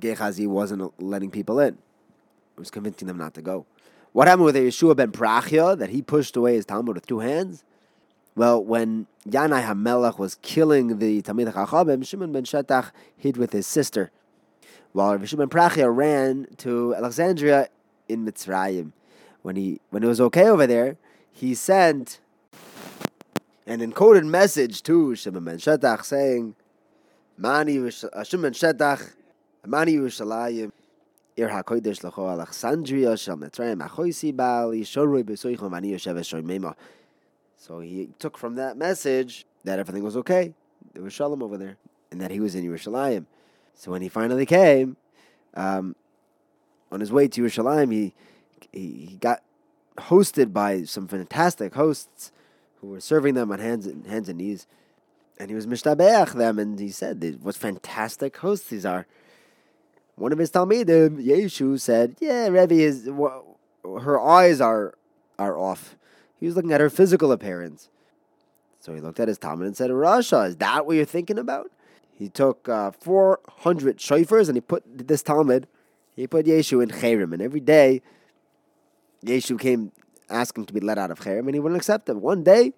Gehazi 0.00 0.46
wasn't 0.46 0.92
letting 1.02 1.30
people 1.30 1.58
in. 1.58 1.74
He 1.74 2.60
was 2.60 2.70
convincing 2.70 3.08
them 3.08 3.18
not 3.18 3.34
to 3.34 3.42
go. 3.42 3.66
What 4.12 4.28
happened 4.28 4.46
with 4.46 4.56
Yeshua 4.56 4.96
ben 4.96 5.12
Prachia, 5.12 5.78
that 5.78 5.90
he 5.90 6.02
pushed 6.02 6.36
away 6.36 6.54
his 6.54 6.64
Talmud 6.64 6.94
with 6.94 7.06
two 7.06 7.18
hands? 7.18 7.64
Well, 8.34 8.64
when 8.64 9.06
Yanai 9.28 9.64
HaMelech 9.64 10.18
was 10.18 10.36
killing 10.36 10.98
the 10.98 11.22
Talmid 11.22 11.52
Chachabim, 11.52 12.06
Shimon 12.06 12.32
ben 12.32 12.44
Shetach 12.44 12.92
hid 13.16 13.36
with 13.36 13.52
his 13.52 13.66
sister, 13.66 14.10
while 14.92 15.22
Shimon 15.24 15.48
ben 15.48 15.58
Prachia 15.58 15.94
ran 15.94 16.46
to 16.58 16.94
Alexandria 16.94 17.68
in 18.08 18.24
Mitzrayim. 18.24 18.92
When, 19.42 19.56
he, 19.56 19.80
when 19.90 20.02
it 20.02 20.06
was 20.06 20.20
okay 20.20 20.48
over 20.48 20.66
there, 20.66 20.96
he 21.38 21.54
sent 21.54 22.18
an 23.64 23.78
encoded 23.78 24.26
message 24.26 24.82
to 24.82 25.14
Shimon 25.14 25.44
ben 25.44 25.58
Shetach 25.58 26.04
saying, 26.04 26.56
Mani 27.36 27.74
Shimon 27.74 28.52
Shetach 28.52 29.12
Amani 29.64 29.96
Yerushalayim, 29.96 30.72
Ir 31.36 31.48
HaKodesh 31.48 32.02
L'cho 32.02 32.28
Alexandria, 32.28 33.16
Shel 33.16 33.36
Mitzrayim, 33.36 33.86
Achoisi 33.86 34.34
Bali, 34.34 34.82
Shoroi 34.82 35.22
B'soichom, 35.22 35.76
Ani 35.76 35.92
Yoshev 35.92 36.18
Shoimema. 36.18 36.74
So 37.56 37.78
he 37.78 38.08
took 38.18 38.36
from 38.36 38.56
that 38.56 38.76
message 38.76 39.46
that 39.62 39.78
everything 39.78 40.02
was 40.02 40.16
okay. 40.16 40.52
There 40.94 41.04
was 41.04 41.12
Shalom 41.12 41.42
over 41.44 41.56
there, 41.56 41.76
and 42.10 42.20
that 42.20 42.32
he 42.32 42.40
was 42.40 42.56
in 42.56 42.64
Yerushalayim. 42.64 43.26
So 43.76 43.92
when 43.92 44.02
he 44.02 44.08
finally 44.08 44.46
came, 44.46 44.96
um, 45.54 45.94
on 46.90 46.98
his 46.98 47.12
way 47.12 47.28
to 47.28 47.42
Yerushalayim, 47.42 47.92
he, 47.92 48.14
he, 48.72 49.06
he 49.10 49.16
got 49.18 49.42
hosted 49.98 50.52
by 50.52 50.82
some 50.84 51.08
fantastic 51.08 51.74
hosts 51.74 52.32
who 52.80 52.88
were 52.88 53.00
serving 53.00 53.34
them 53.34 53.50
on 53.52 53.58
hands 53.58 53.86
and, 53.86 54.06
hands 54.06 54.28
and 54.28 54.38
knees. 54.38 54.66
And 55.38 55.50
he 55.50 55.54
was 55.54 55.66
mishtabeach 55.66 56.32
them, 56.32 56.58
and 56.58 56.78
he 56.80 56.90
said, 56.90 57.38
"What 57.40 57.54
fantastic 57.54 58.36
hosts 58.38 58.70
these 58.70 58.86
are!" 58.86 59.06
one 60.16 60.32
of 60.32 60.38
his 60.38 60.50
Talmidim, 60.50 61.24
Yeshu, 61.24 61.78
said, 61.80 62.16
"Yeah, 62.20 62.48
Rebbe 62.48 62.74
is 62.74 63.06
her 63.06 64.20
eyes 64.20 64.60
are 64.60 64.94
are 65.38 65.56
off." 65.56 65.96
He 66.36 66.46
was 66.46 66.56
looking 66.56 66.72
at 66.72 66.80
her 66.80 66.90
physical 66.90 67.32
appearance. 67.32 67.88
So 68.80 68.94
he 68.94 69.00
looked 69.00 69.20
at 69.20 69.28
his 69.28 69.38
Talmud 69.38 69.66
and 69.66 69.76
said, 69.76 69.90
"Rasha, 69.90 70.48
is 70.48 70.56
that 70.56 70.86
what 70.86 70.96
you're 70.96 71.04
thinking 71.04 71.38
about?" 71.38 71.70
He 72.12 72.28
took 72.28 72.68
uh, 72.68 72.90
400 72.90 73.98
shofars 73.98 74.48
and 74.48 74.56
he 74.56 74.60
put 74.60 74.82
this 75.06 75.22
Talmud, 75.22 75.68
he 76.16 76.26
put 76.26 76.46
Yeshu 76.46 76.82
in 76.82 76.88
Cherem, 76.88 77.32
and 77.32 77.40
every 77.40 77.60
day 77.60 78.02
Yeshu 79.24 79.58
came 79.58 79.92
asking 80.30 80.66
to 80.66 80.72
be 80.72 80.80
let 80.80 80.98
out 80.98 81.10
of 81.10 81.20
Cherem, 81.20 81.46
and 81.46 81.54
he 81.54 81.60
wouldn't 81.60 81.78
accept 81.78 82.08
him. 82.08 82.20
One 82.20 82.42
day, 82.42 82.72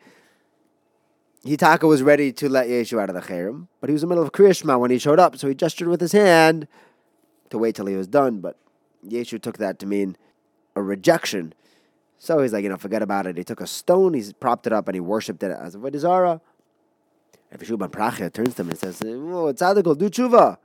Hitaka 1.44 1.88
was 1.88 2.02
ready 2.02 2.32
to 2.32 2.48
let 2.48 2.68
Yeshu 2.68 3.00
out 3.00 3.08
of 3.08 3.14
the 3.14 3.22
Cherem, 3.22 3.68
but 3.80 3.88
he 3.88 3.92
was 3.92 4.02
in 4.02 4.08
the 4.08 4.14
middle 4.14 4.24
of 4.24 4.32
Krishma 4.32 4.78
when 4.78 4.90
he 4.90 4.98
showed 4.98 5.18
up, 5.18 5.36
so 5.36 5.48
he 5.48 5.54
gestured 5.54 5.88
with 5.88 6.00
his 6.00 6.12
hand 6.12 6.68
to 7.50 7.58
wait 7.58 7.74
till 7.74 7.86
he 7.86 7.96
was 7.96 8.06
done, 8.06 8.40
but 8.40 8.56
Yeshu 9.06 9.40
took 9.40 9.58
that 9.58 9.78
to 9.80 9.86
mean 9.86 10.16
a 10.76 10.82
rejection. 10.82 11.52
So 12.18 12.40
he's 12.42 12.52
like, 12.52 12.62
you 12.62 12.68
know, 12.68 12.76
forget 12.76 13.02
about 13.02 13.26
it. 13.26 13.36
He 13.36 13.44
took 13.44 13.60
a 13.60 13.66
stone, 13.66 14.14
he 14.14 14.32
propped 14.38 14.66
it 14.66 14.72
up, 14.72 14.88
and 14.88 14.94
he 14.94 15.00
worshipped 15.00 15.42
it 15.42 15.50
as 15.50 15.74
a 15.74 15.78
Vodizara. 15.78 16.40
If 17.50 17.60
Yeshua 17.60 17.78
ben 17.78 17.88
Prachia 17.88 18.32
turns 18.32 18.54
to 18.54 18.62
him 18.62 18.70
and 18.70 18.78
says, 18.78 19.02
Oh, 19.02 19.52
Tzadikul, 19.52 19.98
do 19.98 20.08
tshuva. 20.08 20.58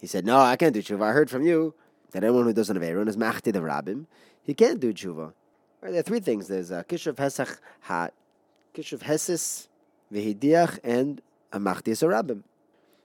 He 0.00 0.06
said, 0.06 0.24
No, 0.24 0.38
I 0.38 0.56
can't 0.56 0.74
do 0.74 0.82
tshuva. 0.82 1.02
I 1.02 1.12
heard 1.12 1.30
from 1.30 1.42
you 1.42 1.74
that 2.12 2.22
anyone 2.22 2.44
who 2.44 2.52
doesn't 2.52 2.76
have 2.76 2.82
Aaron 2.82 3.08
is 3.08 3.16
Machti 3.16 3.52
the 3.52 3.60
Rabbim. 3.60 4.06
He 4.44 4.54
can't 4.54 4.80
do 4.80 4.92
tshuva. 4.92 5.32
Right, 5.80 5.90
there 5.90 6.00
are 6.00 6.02
three 6.02 6.20
things. 6.20 6.48
There's 6.48 6.70
uh, 6.70 6.80
a 6.80 6.84
Kishav 6.84 7.16
Hesach 7.16 7.58
Hat, 7.80 8.14
Kishav 8.74 9.00
Hesis, 9.00 9.68
Vihidiach, 10.12 10.78
and 10.84 11.20
a 11.52 11.58
Machti 11.58 11.92
Rabbim. 11.92 12.42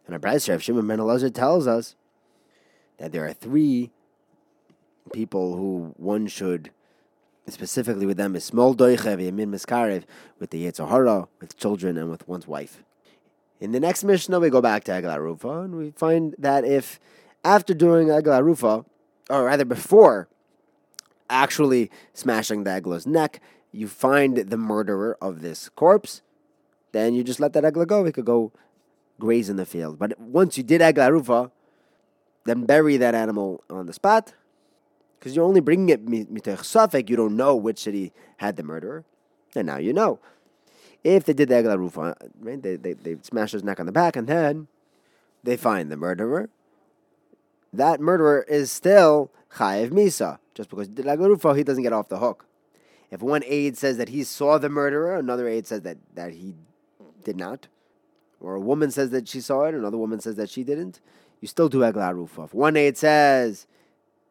And 0.05 0.13
our 0.13 0.19
Bryce 0.19 0.47
Rav 0.47 0.63
Shimon 0.63 0.87
Ben 0.87 0.99
Elazar 0.99 1.33
tells 1.33 1.67
us 1.67 1.95
that 2.97 3.11
there 3.11 3.25
are 3.25 3.33
three 3.33 3.91
people 5.13 5.55
who 5.55 5.93
one 5.97 6.27
should 6.27 6.71
specifically 7.49 8.05
with 8.05 8.17
them 8.17 8.35
is 8.35 8.43
small 8.43 8.75
doichev 8.75 9.21
yamin 9.21 9.49
miskarev 9.49 10.03
with 10.39 10.49
the 10.49 10.65
Yetzirah, 10.65 11.27
with 11.39 11.55
children 11.57 11.97
and 11.97 12.09
with 12.09 12.27
one's 12.27 12.47
wife. 12.47 12.83
In 13.59 13.71
the 13.71 13.79
next 13.79 14.03
Mishnah, 14.03 14.39
we 14.39 14.49
go 14.49 14.61
back 14.61 14.83
to 14.85 14.91
Egla 14.91 15.19
Rufa, 15.19 15.61
and 15.61 15.75
we 15.75 15.91
find 15.91 16.35
that 16.37 16.65
if 16.65 16.99
after 17.43 17.73
doing 17.73 18.09
Egla 18.09 18.43
Rufa, 18.43 18.85
or 19.29 19.45
rather 19.45 19.65
before 19.65 20.27
actually 21.29 21.91
smashing 22.13 22.63
the 22.63 22.71
Egla's 22.71 23.07
neck, 23.07 23.41
you 23.71 23.87
find 23.87 24.37
the 24.37 24.57
murderer 24.57 25.17
of 25.21 25.41
this 25.41 25.69
corpse, 25.69 26.21
then 26.91 27.13
you 27.13 27.23
just 27.23 27.39
let 27.39 27.53
that 27.53 27.65
Agla 27.65 27.85
go. 27.85 28.05
He 28.05 28.11
could 28.11 28.25
go 28.25 28.51
graze 29.19 29.49
in 29.49 29.57
the 29.57 29.65
field. 29.65 29.99
But 29.99 30.19
once 30.19 30.57
you 30.57 30.63
did 30.63 30.81
Agla 30.81 31.11
Rufa, 31.11 31.51
then 32.45 32.65
bury 32.65 32.97
that 32.97 33.13
animal 33.13 33.63
on 33.69 33.85
the 33.85 33.93
spot, 33.93 34.33
because 35.19 35.35
you're 35.35 35.45
only 35.45 35.59
bringing 35.59 35.89
it 35.89 36.05
mitech 36.05 36.59
safek. 36.59 37.09
You 37.09 37.17
don't 37.17 37.35
know 37.35 37.55
which 37.55 37.79
city 37.79 38.13
had 38.37 38.55
the 38.55 38.63
murderer, 38.63 39.03
and 39.55 39.67
now 39.67 39.77
you 39.77 39.93
know. 39.93 40.19
If 41.03 41.25
they 41.25 41.33
did 41.33 41.49
the 41.49 41.57
Agla 41.57 41.77
Rufa, 41.77 42.15
right, 42.39 42.61
they, 42.61 42.75
they, 42.75 42.93
they 42.93 43.17
smash 43.21 43.51
his 43.51 43.63
neck 43.63 43.79
on 43.79 43.85
the 43.85 43.91
back, 43.91 44.15
and 44.15 44.27
then 44.27 44.67
they 45.43 45.57
find 45.57 45.91
the 45.91 45.97
murderer, 45.97 46.49
that 47.73 47.99
murderer 47.99 48.45
is 48.47 48.71
still 48.71 49.31
Chayev 49.55 49.89
Misa. 49.89 50.39
Just 50.53 50.69
because 50.69 50.89
Rufa, 50.89 51.55
he 51.55 51.63
doesn't 51.63 51.83
get 51.83 51.93
off 51.93 52.09
the 52.09 52.17
hook. 52.17 52.45
If 53.11 53.21
one 53.21 53.43
aide 53.45 53.77
says 53.77 53.97
that 53.97 54.09
he 54.09 54.23
saw 54.23 54.57
the 54.57 54.69
murderer, 54.69 55.15
another 55.17 55.47
aide 55.47 55.67
says 55.67 55.81
that, 55.81 55.97
that 56.15 56.33
he 56.33 56.55
did 57.23 57.37
not, 57.37 57.67
or 58.39 58.55
a 58.55 58.59
woman 58.59 58.91
says 58.91 59.11
that 59.11 59.27
she 59.27 59.39
saw 59.39 59.63
it, 59.63 59.73
another 59.75 59.97
woman 59.97 60.19
says 60.19 60.35
that 60.35 60.49
she 60.49 60.63
didn't, 60.63 60.99
you 61.39 61.47
still 61.47 61.69
do 61.69 61.79
Egla 61.79 62.13
Rufa. 62.13 62.43
If 62.43 62.53
one 62.53 62.75
aide 62.75 62.97
says 62.97 63.67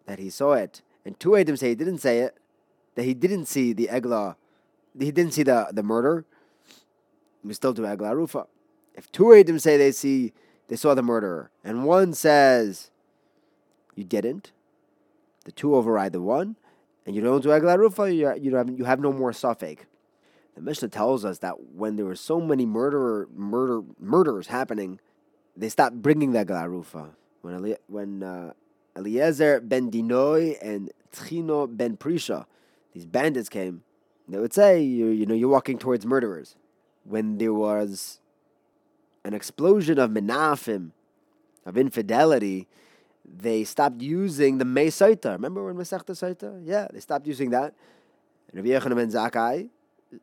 that 0.07 0.19
he 0.19 0.29
saw 0.29 0.55
it, 0.55 0.83
and 1.05 1.19
two 1.19 1.31
aidim 1.31 1.59
say 1.59 1.71
he 1.71 1.75
didn't 1.75 1.99
say 1.99 2.19
it, 2.19 2.37
that 2.97 3.05
he 3.05 3.15
didn't 3.15 3.47
see 3.47 3.73
the 3.73 3.89
Egla, 3.91 4.37
he 4.99 5.11
didn't 5.11 5.33
see 5.33 5.43
the, 5.43 5.69
the 5.73 5.83
murder, 5.83 6.25
we 7.45 7.55
still 7.55 7.73
do 7.73 7.83
Egla 7.83 8.15
Rufa. 8.15 8.47
If 8.95 9.11
two 9.13 9.25
Adim 9.25 9.61
say 9.61 9.77
they 9.77 9.93
see 9.93 10.33
they 10.69 10.77
saw 10.77 10.95
the 10.95 11.03
murderer, 11.03 11.51
and 11.63 11.85
one 11.85 12.13
says 12.13 12.91
you 13.97 14.05
didn't, 14.05 14.53
the 15.45 15.53
two 15.53 15.75
override 15.75 16.13
the 16.13 16.21
one, 16.21 16.57
and 17.05 17.15
you 17.15 17.23
don't 17.23 17.43
do 17.43 17.49
Egla 17.49 17.79
Rufa, 17.79 18.13
you, 18.13 18.27
have, 18.57 18.69
you 18.71 18.85
have 18.85 19.01
no 19.01 19.13
more 19.13 19.33
Safek. 19.33 19.81
The 20.55 20.61
Mishnah 20.63 20.89
tells 20.89 21.25
us 21.25 21.39
that 21.39 21.55
when 21.75 21.97
there 21.97 22.07
were 22.07 22.17
so 22.17 22.41
many 22.41 22.67
murderer, 22.67 23.29
murder, 23.35 23.83
murders 24.01 24.49
happening, 24.49 25.01
they 25.57 25.69
stopped 25.69 26.01
bringing 26.03 26.33
the 26.33 26.45
Egla 26.45 26.69
Rufa. 26.69 27.11
When, 27.43 27.55
Eli, 27.55 27.75
when 27.87 28.23
uh, 28.23 28.53
Eliezer 28.97 29.61
ben 29.61 29.91
Dinoy 29.91 30.57
and 30.61 30.91
Tchino 31.13 31.75
ben 31.75 31.97
Prisha, 31.97 32.47
these 32.93 33.07
bandits 33.07 33.49
came, 33.49 33.83
they 34.29 34.39
would 34.39 34.53
say, 34.53 34.83
you, 34.83 35.07
you 35.09 35.27
know, 35.27 35.35
you're 35.35 35.49
walking 35.49 35.79
towards 35.79 36.05
murderers 36.05 36.57
when 37.05 37.39
there 37.39 37.55
was 37.55 38.21
an 39.25 39.35
explosion 39.35 39.99
of 39.99 40.11
menafim, 40.11 40.91
of 41.65 41.77
infidelity, 41.77 42.67
they 43.29 43.65
stopped 43.65 44.01
using 44.01 44.59
the 44.59 44.65
Mesaita. 44.65 45.33
Remember 45.33 45.65
when 45.65 45.75
Masechta 45.75 46.11
Saita? 46.11 46.63
Yeah, 46.65 46.87
they 46.93 47.01
stopped 47.01 47.27
using 47.27 47.51
that. 47.51 47.75
And 48.49 48.57
Rabbi 48.57 48.69
Yochanan 48.69 48.97
ben 48.97 49.11
Zakkai 49.11 49.69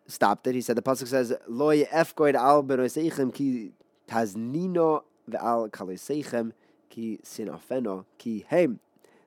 stopped 0.08 0.48
it. 0.48 0.56
He 0.56 0.62
said 0.62 0.78
the 0.78 0.82
pasuk 0.82 1.08
says, 1.08 1.34
"Lo 1.48 1.68
efkoid 1.70 2.36
al 2.36 2.64
benoseichem 2.64 3.34
ki 3.34 3.72
taznino 4.08 5.04
ve'al 5.30 5.70
kaloseichem 5.70 6.52
ki 6.90 7.20
sinafeno 7.24 8.06
ki 8.18 8.46
heim." 8.50 8.80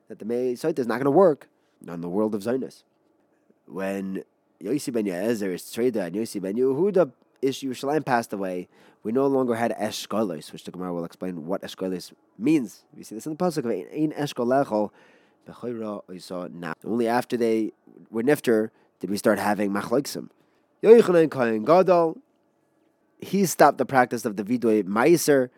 That 0.07 0.19
the 0.19 0.25
Mesaita 0.25 0.79
is 0.79 0.87
not 0.87 0.95
going 0.95 1.05
to 1.05 1.11
work 1.11 1.47
in 1.85 2.01
the 2.01 2.09
world 2.09 2.33
of 2.33 2.43
Zionist. 2.43 2.83
When 3.67 4.23
Yossi 4.63 4.91
ben 4.91 5.05
Yezer 5.05 5.53
Ish 5.53 5.63
Tzreida 5.63 6.07
and 6.07 6.15
Yossi 6.15 6.41
ben 6.41 6.55
Yehuda 6.55 7.11
Ish 7.41 7.61
Yerushalayim 7.61 8.05
passed 8.05 8.33
away, 8.33 8.67
we 9.07 9.13
no 9.13 9.25
longer 9.25 9.55
had 9.55 9.73
Eshkolos, 9.79 10.51
which 10.51 10.65
the 10.65 10.71
Gemara 10.71 10.93
will 10.93 11.05
explain 11.05 11.45
what 11.45 11.61
Eshkolos 11.61 12.11
means. 12.37 12.83
We 12.93 13.03
see 13.03 13.15
this 13.15 13.25
in 13.25 13.31
the 13.31 13.37
pasuk 13.37 13.59
of 13.59 13.67
Ein 13.67 14.11
Eshkolecho, 14.11 14.91
now. 16.51 16.73
Only 16.83 17.07
after 17.07 17.37
they 17.37 17.71
were 18.11 18.21
nifter 18.21 18.71
did 18.99 19.09
we 19.09 19.15
start 19.15 19.39
having 19.39 19.71
machloksim. 19.71 20.27
Yochanan 20.83 21.31
Kohen 21.31 21.63
Gadol, 21.63 22.17
he 23.21 23.45
stopped 23.45 23.77
the 23.77 23.85
practice 23.85 24.25
of 24.25 24.35
the 24.35 24.43
Vidoy 24.43 24.83
Meiser 24.83 25.51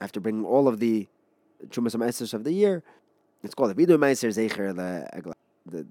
after 0.00 0.18
bringing 0.18 0.44
all 0.44 0.66
of 0.66 0.80
the 0.80 1.06
Chumas 1.68 1.94
Meisers 1.94 2.34
of 2.34 2.42
the 2.42 2.50
year. 2.50 2.82
It's 3.44 3.54
called 3.54 3.76
the 3.76 3.86
Vidoy 3.86 3.98
Meiser 3.98 4.30
Zecher 4.30 4.74
the 4.74 5.86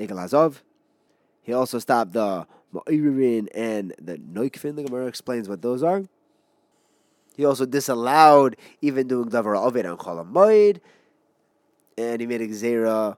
Egel 0.00 0.20
Azov. 0.20 0.64
He 1.42 1.52
also 1.52 1.78
stopped 1.78 2.12
the 2.12 2.48
Ma'irin 2.72 3.48
and 3.54 3.94
the 4.00 4.16
Noikfin. 4.16 4.76
The 4.76 4.84
Gemara 4.84 5.06
explains 5.06 5.48
what 5.48 5.62
those 5.62 5.82
are. 5.82 6.04
He 7.36 7.44
also 7.44 7.66
disallowed 7.66 8.56
even 8.80 9.08
doing 9.08 9.30
Davar 9.30 9.58
Ovid 9.58 9.86
on 9.86 9.96
Cholamoid. 9.96 10.80
And 11.96 12.20
he 12.20 12.26
made 12.26 12.40
a 12.40 12.48
Xera 12.48 13.16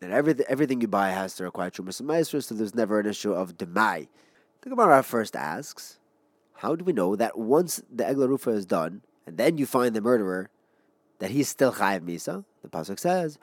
that 0.00 0.10
everything, 0.10 0.46
everything 0.48 0.80
you 0.80 0.88
buy 0.88 1.10
has 1.10 1.34
to 1.36 1.44
require 1.44 1.70
Trumas 1.70 2.00
and 2.00 2.44
so 2.44 2.54
there's 2.54 2.74
never 2.74 3.00
an 3.00 3.06
issue 3.06 3.32
of 3.32 3.56
Demai. 3.56 4.08
The 4.62 4.70
Gemara 4.70 5.02
first 5.02 5.36
asks, 5.36 5.98
how 6.54 6.74
do 6.74 6.84
we 6.84 6.92
know 6.92 7.16
that 7.16 7.38
once 7.38 7.82
the 7.90 8.04
Egla 8.04 8.28
Rufa 8.28 8.50
is 8.50 8.66
done, 8.66 9.02
and 9.26 9.38
then 9.38 9.58
you 9.58 9.66
find 9.66 9.94
the 9.94 10.00
murderer, 10.00 10.50
that 11.18 11.30
he's 11.30 11.48
still 11.48 11.72
Chayiv 11.72 12.00
Misa? 12.00 12.44
The 12.62 12.68
Pasuk 12.68 12.98
says, 12.98 13.38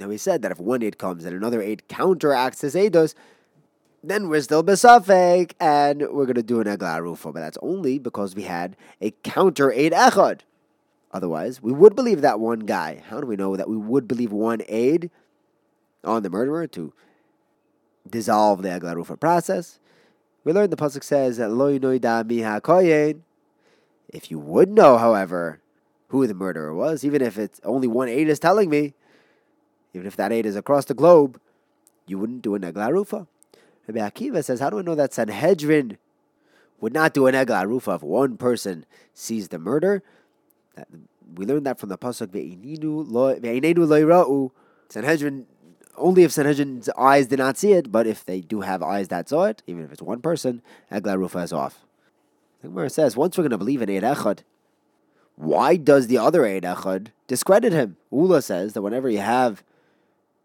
now, 0.00 0.10
he 0.10 0.18
said 0.18 0.42
that 0.42 0.52
if 0.52 0.60
one 0.60 0.82
aid 0.82 0.98
comes 0.98 1.24
and 1.24 1.34
another 1.34 1.62
aid 1.62 1.88
counteracts 1.88 2.60
his 2.60 2.74
aidos, 2.74 3.14
then 4.02 4.28
we're 4.28 4.40
still 4.42 4.62
besafek, 4.62 5.52
and 5.58 6.00
we're 6.12 6.26
going 6.26 6.34
to 6.34 6.42
do 6.42 6.60
an 6.60 6.66
eglarufa. 6.66 7.32
But 7.32 7.40
that's 7.40 7.58
only 7.62 7.98
because 7.98 8.34
we 8.34 8.42
had 8.42 8.76
a 9.00 9.10
counter 9.22 9.72
aid 9.72 9.92
echad. 9.92 10.40
Otherwise, 11.12 11.62
we 11.62 11.72
would 11.72 11.96
believe 11.96 12.20
that 12.20 12.38
one 12.38 12.60
guy. 12.60 13.02
How 13.08 13.20
do 13.20 13.26
we 13.26 13.36
know 13.36 13.56
that 13.56 13.68
we 13.68 13.76
would 13.76 14.06
believe 14.06 14.30
one 14.30 14.60
aid 14.68 15.10
on 16.04 16.22
the 16.22 16.30
murderer 16.30 16.66
to 16.68 16.92
dissolve 18.08 18.62
the 18.62 18.68
eglarufa 18.68 19.18
process? 19.18 19.80
We 20.44 20.52
learned 20.52 20.72
the 20.72 20.76
pasuk 20.76 21.02
says 21.02 21.38
that 21.38 21.50
loy 21.50 21.78
noida 21.78 22.24
miha 22.24 22.60
koyin. 22.60 23.20
If 24.08 24.30
you 24.30 24.38
would 24.38 24.70
know, 24.70 24.96
however, 24.96 25.60
who 26.08 26.26
the 26.26 26.34
murderer 26.34 26.74
was, 26.74 27.04
even 27.04 27.20
if 27.20 27.38
it's 27.38 27.60
only 27.64 27.88
one 27.88 28.08
aid 28.08 28.28
is 28.28 28.38
telling 28.38 28.70
me, 28.70 28.94
even 29.94 30.06
if 30.06 30.16
that 30.16 30.32
aid 30.32 30.46
is 30.46 30.56
across 30.56 30.84
the 30.84 30.94
globe, 30.94 31.40
you 32.06 32.18
wouldn't 32.18 32.42
do 32.42 32.54
an 32.54 32.62
Egla 32.62 32.92
Rufa. 32.92 33.26
Rabbi 33.86 34.00
Akiva 34.00 34.44
says, 34.44 34.60
How 34.60 34.70
do 34.70 34.76
we 34.76 34.82
know 34.82 34.94
that 34.94 35.14
Sanhedrin 35.14 35.98
would 36.80 36.92
not 36.92 37.14
do 37.14 37.26
an 37.26 37.34
Egla 37.34 37.66
Rufa 37.66 37.92
if 37.92 38.02
one 38.02 38.36
person 38.36 38.84
sees 39.14 39.48
the 39.48 39.58
murder? 39.58 40.02
That, 40.74 40.88
we 41.34 41.46
learned 41.46 41.66
that 41.66 41.78
from 41.78 41.88
the 41.88 41.98
Pasuk, 41.98 42.32
Sanhedrin, 44.90 45.46
only 45.96 46.22
if 46.22 46.32
Sanhedrin's 46.32 46.88
eyes 46.90 47.26
did 47.26 47.38
not 47.38 47.58
see 47.58 47.72
it, 47.72 47.92
but 47.92 48.06
if 48.06 48.24
they 48.24 48.40
do 48.40 48.62
have 48.62 48.82
eyes 48.82 49.08
that 49.08 49.28
saw 49.28 49.44
it, 49.44 49.62
even 49.66 49.84
if 49.84 49.92
it's 49.92 50.02
one 50.02 50.20
person, 50.20 50.62
Egla 50.90 51.18
Rufa 51.18 51.40
is 51.40 51.52
off. 51.52 51.84
The 52.62 52.68
Gemara 52.68 52.90
says, 52.90 53.16
once 53.16 53.36
we're 53.36 53.42
going 53.42 53.50
to 53.50 53.58
believe 53.58 53.82
in 53.82 53.90
Eid 53.90 54.02
Echad, 54.02 54.40
why 55.36 55.76
does 55.76 56.06
the 56.08 56.18
other 56.18 56.46
Eid 56.46 56.64
Echad 56.64 57.08
discredit 57.26 57.72
him? 57.72 57.96
Ula 58.10 58.42
says 58.42 58.72
that 58.72 58.82
whenever 58.82 59.08
you 59.08 59.18
have 59.18 59.62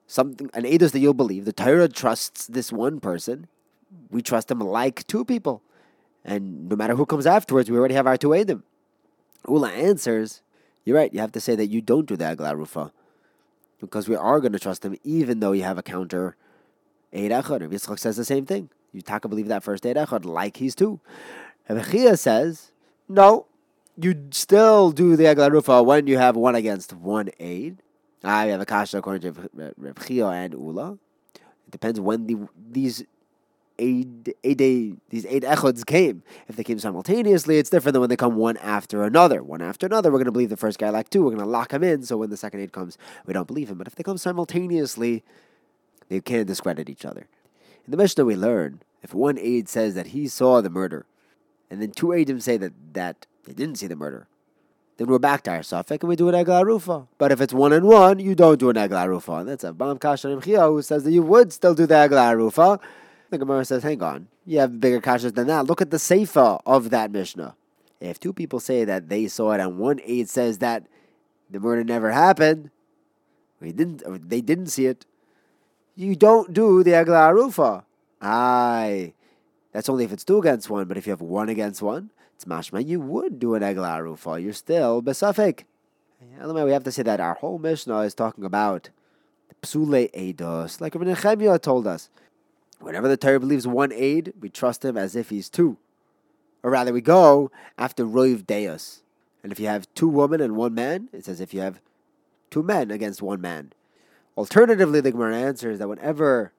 something 0.07 0.49
an 0.53 0.63
edus 0.63 0.91
that 0.91 0.99
you'll 0.99 1.13
believe. 1.13 1.45
The 1.45 1.53
Torah 1.53 1.87
trusts 1.87 2.47
this 2.47 2.71
one 2.71 2.99
person. 2.99 3.47
We 4.09 4.21
trust 4.21 4.49
him 4.49 4.59
like 4.59 5.05
two 5.07 5.25
people. 5.25 5.61
And 6.25 6.69
no 6.69 6.75
matter 6.75 6.95
who 6.95 7.05
comes 7.05 7.27
afterwards, 7.27 7.69
we 7.69 7.77
already 7.77 7.95
have 7.95 8.07
our 8.07 8.17
two 8.17 8.29
edim. 8.29 8.63
Ula 9.47 9.69
answers, 9.69 10.41
you're 10.85 10.97
right, 10.97 11.13
you 11.13 11.19
have 11.19 11.31
to 11.33 11.41
say 11.41 11.55
that 11.55 11.67
you 11.67 11.81
don't 11.81 12.07
do 12.07 12.15
the 12.15 12.25
Agla 12.25 12.55
Rufa. 12.55 12.91
Because 13.79 14.07
we 14.07 14.15
are 14.15 14.39
going 14.39 14.53
to 14.53 14.59
trust 14.59 14.85
him 14.85 14.97
even 15.03 15.41
though 15.41 15.51
you 15.51 15.63
have 15.63 15.77
a 15.77 15.83
counter 15.83 16.37
Eid 17.13 17.31
Echad. 17.31 17.61
Yitzchak 17.61 17.99
says 17.99 18.17
the 18.17 18.25
same 18.25 18.45
thing. 18.45 18.69
You 18.93 19.01
taka 19.01 19.27
believe 19.27 19.47
that 19.47 19.63
first 19.63 19.85
Eid 19.85 19.97
Echad 19.97 20.25
like 20.25 20.57
he's 20.57 20.75
two. 20.75 20.99
Rebechia 21.69 22.17
says, 22.17 22.71
no, 23.09 23.45
you 23.97 24.27
still 24.31 24.91
do 24.91 25.15
the 25.15 25.27
Agla 25.27 25.51
Rufa 25.51 25.83
when 25.83 26.07
you 26.07 26.17
have 26.17 26.35
one 26.35 26.55
against 26.55 26.93
one 26.93 27.29
aid. 27.39 27.82
I 28.23 28.45
have 28.47 28.61
a 28.61 28.65
kasha 28.65 28.97
according 28.97 29.33
to 29.33 29.49
Reb 29.77 30.05
Chia 30.05 30.27
and 30.27 30.53
Ula. 30.53 30.93
It 31.35 31.71
depends 31.71 31.99
when 31.99 32.27
the 32.27 32.37
these 32.71 33.03
eight 33.79 34.25
these 34.41 35.25
eight 35.25 35.43
echods 35.43 35.85
came. 35.85 36.23
If 36.47 36.55
they 36.55 36.63
came 36.63 36.79
simultaneously, 36.79 37.57
it's 37.57 37.69
different 37.69 37.93
than 37.93 38.01
when 38.01 38.09
they 38.09 38.15
come 38.15 38.35
one 38.35 38.57
after 38.57 39.03
another. 39.03 39.43
One 39.43 39.61
after 39.61 39.85
another, 39.85 40.11
we're 40.11 40.19
going 40.19 40.25
to 40.25 40.31
believe 40.31 40.49
the 40.49 40.57
first 40.57 40.79
guy 40.79 40.89
like 40.89 41.09
two. 41.09 41.23
We're 41.23 41.31
going 41.31 41.39
to 41.39 41.45
lock 41.45 41.73
him 41.73 41.83
in. 41.83 42.03
So 42.03 42.17
when 42.17 42.29
the 42.29 42.37
second 42.37 42.61
aid 42.61 42.71
comes, 42.71 42.97
we 43.25 43.33
don't 43.33 43.47
believe 43.47 43.69
him. 43.69 43.77
But 43.77 43.87
if 43.87 43.95
they 43.95 44.03
come 44.03 44.17
simultaneously, 44.17 45.23
they 46.09 46.21
can't 46.21 46.47
discredit 46.47 46.89
each 46.89 47.05
other. 47.05 47.27
In 47.85 47.91
the 47.91 47.97
Mishnah, 47.97 48.25
we 48.25 48.35
learn 48.35 48.81
if 49.01 49.13
one 49.13 49.37
aid 49.37 49.67
says 49.67 49.95
that 49.95 50.07
he 50.07 50.27
saw 50.27 50.61
the 50.61 50.69
murder, 50.69 51.05
and 51.69 51.81
then 51.81 51.91
two 51.91 52.13
aids 52.13 52.45
say 52.45 52.57
that 52.57 52.73
that 52.93 53.25
they 53.45 53.53
didn't 53.53 53.77
see 53.77 53.87
the 53.87 53.95
murder, 53.95 54.27
then 55.03 55.11
we're 55.11 55.19
back 55.19 55.43
to 55.43 55.51
our 55.51 55.63
suffix 55.63 56.01
and 56.01 56.07
we 56.07 56.15
do 56.15 56.29
an 56.29 56.45
egla. 56.45 57.07
But 57.17 57.33
if 57.33 57.41
it's 57.41 57.53
one 57.53 57.73
and 57.73 57.85
one, 57.85 58.19
you 58.19 58.35
don't 58.35 58.57
do 58.57 58.69
an 58.69 58.77
egla. 58.77 59.39
And 59.39 59.49
that's 59.49 59.65
a 59.65 59.73
Bam 59.73 59.99
Kashan 59.99 60.41
Chia 60.41 60.61
who 60.61 60.81
says 60.81 61.03
that 61.03 61.11
you 61.11 61.21
would 61.23 61.51
still 61.51 61.75
do 61.75 61.85
the 61.85 61.95
egla 61.95 62.33
rufa. 62.37 62.79
The 63.29 63.37
Gemara 63.37 63.65
says, 63.65 63.83
hang 63.83 64.01
on, 64.01 64.29
you 64.45 64.59
have 64.59 64.79
bigger 64.79 65.01
kashas 65.01 65.35
than 65.35 65.47
that. 65.47 65.65
Look 65.65 65.81
at 65.81 65.91
the 65.91 65.97
seifa 65.97 66.61
of 66.65 66.89
that 66.91 67.11
Mishnah. 67.11 67.53
If 67.99 68.17
two 68.17 68.31
people 68.31 68.61
say 68.61 68.85
that 68.85 69.09
they 69.09 69.27
saw 69.27 69.51
it 69.51 69.59
and 69.59 69.77
one 69.77 69.99
aide 70.05 70.29
says 70.29 70.59
that 70.59 70.87
the 71.49 71.59
murder 71.59 71.83
never 71.83 72.11
happened, 72.11 72.69
we 73.59 73.73
didn't, 73.73 74.29
they 74.29 74.39
didn't 74.39 74.67
see 74.67 74.85
it, 74.85 75.05
you 75.97 76.15
don't 76.15 76.53
do 76.53 76.81
the 76.81 76.91
Egla 76.91 77.33
Arufa. 77.33 77.83
Aye. 78.21 79.13
That's 79.73 79.89
only 79.89 80.05
if 80.05 80.13
it's 80.13 80.23
two 80.23 80.39
against 80.39 80.69
one, 80.69 80.85
but 80.87 80.95
if 80.95 81.05
you 81.07 81.11
have 81.11 81.21
one 81.21 81.49
against 81.49 81.81
one, 81.81 82.09
it's 82.35 82.45
mashma, 82.45 82.85
you 82.85 82.99
would 82.99 83.39
do 83.39 83.55
an 83.55 83.61
Egla 83.61 83.99
Arufa. 83.99 84.41
You're 84.41 84.53
still 84.53 85.01
besafik. 85.01 85.63
We 86.21 86.71
have 86.71 86.83
to 86.83 86.91
say 86.91 87.03
that 87.03 87.19
our 87.19 87.35
whole 87.35 87.59
Mishnah 87.59 87.99
is 87.99 88.13
talking 88.13 88.43
about 88.43 88.89
Psule 89.61 90.11
Eidos, 90.13 90.81
like 90.81 90.95
Rabbi 90.95 91.13
Nechemia 91.13 91.61
told 91.61 91.87
us. 91.87 92.09
Whenever 92.79 93.07
the 93.07 93.17
Torah 93.17 93.39
believes 93.39 93.65
one 93.65 93.93
aid, 93.93 94.33
we 94.39 94.49
trust 94.49 94.83
him 94.83 94.97
as 94.97 95.15
if 95.15 95.29
he's 95.29 95.49
two. 95.49 95.77
Or 96.63 96.71
rather, 96.71 96.91
we 96.91 97.01
go 97.01 97.51
after 97.77 98.05
Roiv 98.05 98.45
Deus. 98.45 99.03
And 99.41 99.51
if 99.51 99.59
you 99.59 99.67
have 99.67 99.87
two 99.95 100.07
women 100.07 100.41
and 100.41 100.55
one 100.55 100.73
man, 100.73 101.09
it's 101.13 101.27
as 101.27 101.39
if 101.39 101.53
you 101.53 101.61
have 101.61 101.79
two 102.49 102.63
men 102.63 102.91
against 102.91 103.21
one 103.21 103.41
man. 103.41 103.73
Alternatively, 104.37 105.01
the 105.01 105.11
Gemara 105.11 105.37
answers 105.37 105.79
that 105.79 105.87
whenever 105.87 106.51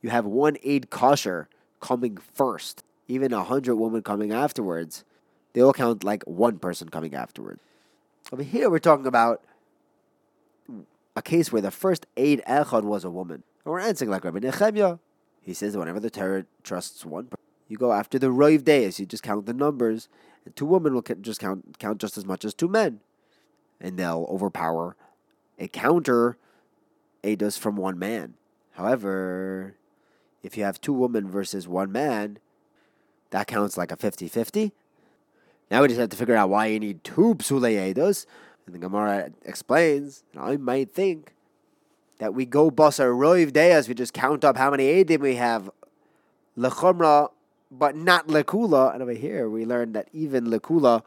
you 0.00 0.10
have 0.10 0.24
one 0.24 0.56
aid 0.62 0.90
kosher 0.90 1.48
coming 1.80 2.16
first, 2.16 2.82
even 3.06 3.32
a 3.32 3.44
hundred 3.44 3.76
women 3.76 4.02
coming 4.02 4.32
afterwards, 4.32 5.04
they 5.58 5.64
all 5.64 5.72
count 5.72 6.04
like 6.04 6.22
one 6.22 6.60
person 6.60 6.88
coming 6.88 7.16
afterward. 7.16 7.58
Over 8.32 8.44
here, 8.44 8.70
we're 8.70 8.78
talking 8.78 9.08
about 9.08 9.42
a 11.16 11.20
case 11.20 11.50
where 11.50 11.60
the 11.60 11.72
first 11.72 12.06
aid 12.16 12.40
echad 12.46 12.84
was 12.84 13.02
a 13.02 13.10
woman. 13.10 13.42
And 13.64 13.72
we're 13.72 13.80
answering 13.80 14.08
like 14.08 14.22
Rabbi 14.22 14.38
Nechemia. 14.38 15.00
He 15.42 15.52
says 15.52 15.72
that 15.72 15.80
whenever 15.80 15.98
the 15.98 16.10
Torah 16.10 16.46
trusts 16.62 17.04
one 17.04 17.24
person, 17.24 17.44
you 17.66 17.76
go 17.76 17.92
after 17.92 18.20
the 18.20 18.28
Roiv 18.28 18.62
days. 18.62 19.00
You 19.00 19.06
just 19.06 19.24
count 19.24 19.46
the 19.46 19.52
numbers, 19.52 20.08
and 20.44 20.54
two 20.54 20.64
women 20.64 20.94
will 20.94 21.02
just 21.02 21.40
count 21.40 21.76
count 21.80 21.98
just 21.98 22.16
as 22.16 22.24
much 22.24 22.44
as 22.44 22.54
two 22.54 22.68
men, 22.68 23.00
and 23.80 23.98
they'll 23.98 24.28
overpower 24.30 24.94
a 25.58 25.66
counter 25.66 26.36
Eidos 27.24 27.58
from 27.58 27.74
one 27.74 27.98
man. 27.98 28.34
However, 28.74 29.74
if 30.44 30.56
you 30.56 30.62
have 30.62 30.80
two 30.80 30.92
women 30.92 31.28
versus 31.28 31.66
one 31.66 31.90
man, 31.90 32.38
that 33.30 33.48
counts 33.48 33.76
like 33.76 33.90
a 33.90 33.96
50-50. 33.96 34.70
Now 35.70 35.82
we 35.82 35.88
just 35.88 36.00
have 36.00 36.08
to 36.10 36.16
figure 36.16 36.34
out 36.34 36.48
why 36.48 36.66
you 36.66 36.80
need 36.80 37.04
two 37.04 37.34
Psule 37.34 37.94
Eidos. 37.94 38.26
And 38.66 38.74
the 38.74 38.78
Gemara 38.78 39.30
explains, 39.44 40.24
and 40.32 40.42
I 40.42 40.56
might 40.56 40.90
think 40.90 41.34
that 42.18 42.34
we 42.34 42.44
go 42.44 42.70
basar 42.70 43.12
roiv 43.12 43.52
deyas, 43.52 43.88
we 43.88 43.94
just 43.94 44.12
count 44.12 44.44
up 44.44 44.56
how 44.56 44.70
many 44.70 45.04
edim 45.04 45.20
we 45.20 45.36
have 45.36 45.70
lechumra, 46.58 47.30
but 47.70 47.96
not 47.96 48.26
lekula. 48.28 48.92
And 48.92 49.02
over 49.02 49.12
here 49.12 49.48
we 49.48 49.64
learned 49.64 49.94
that 49.94 50.08
even 50.12 50.46
lekula, 50.46 51.02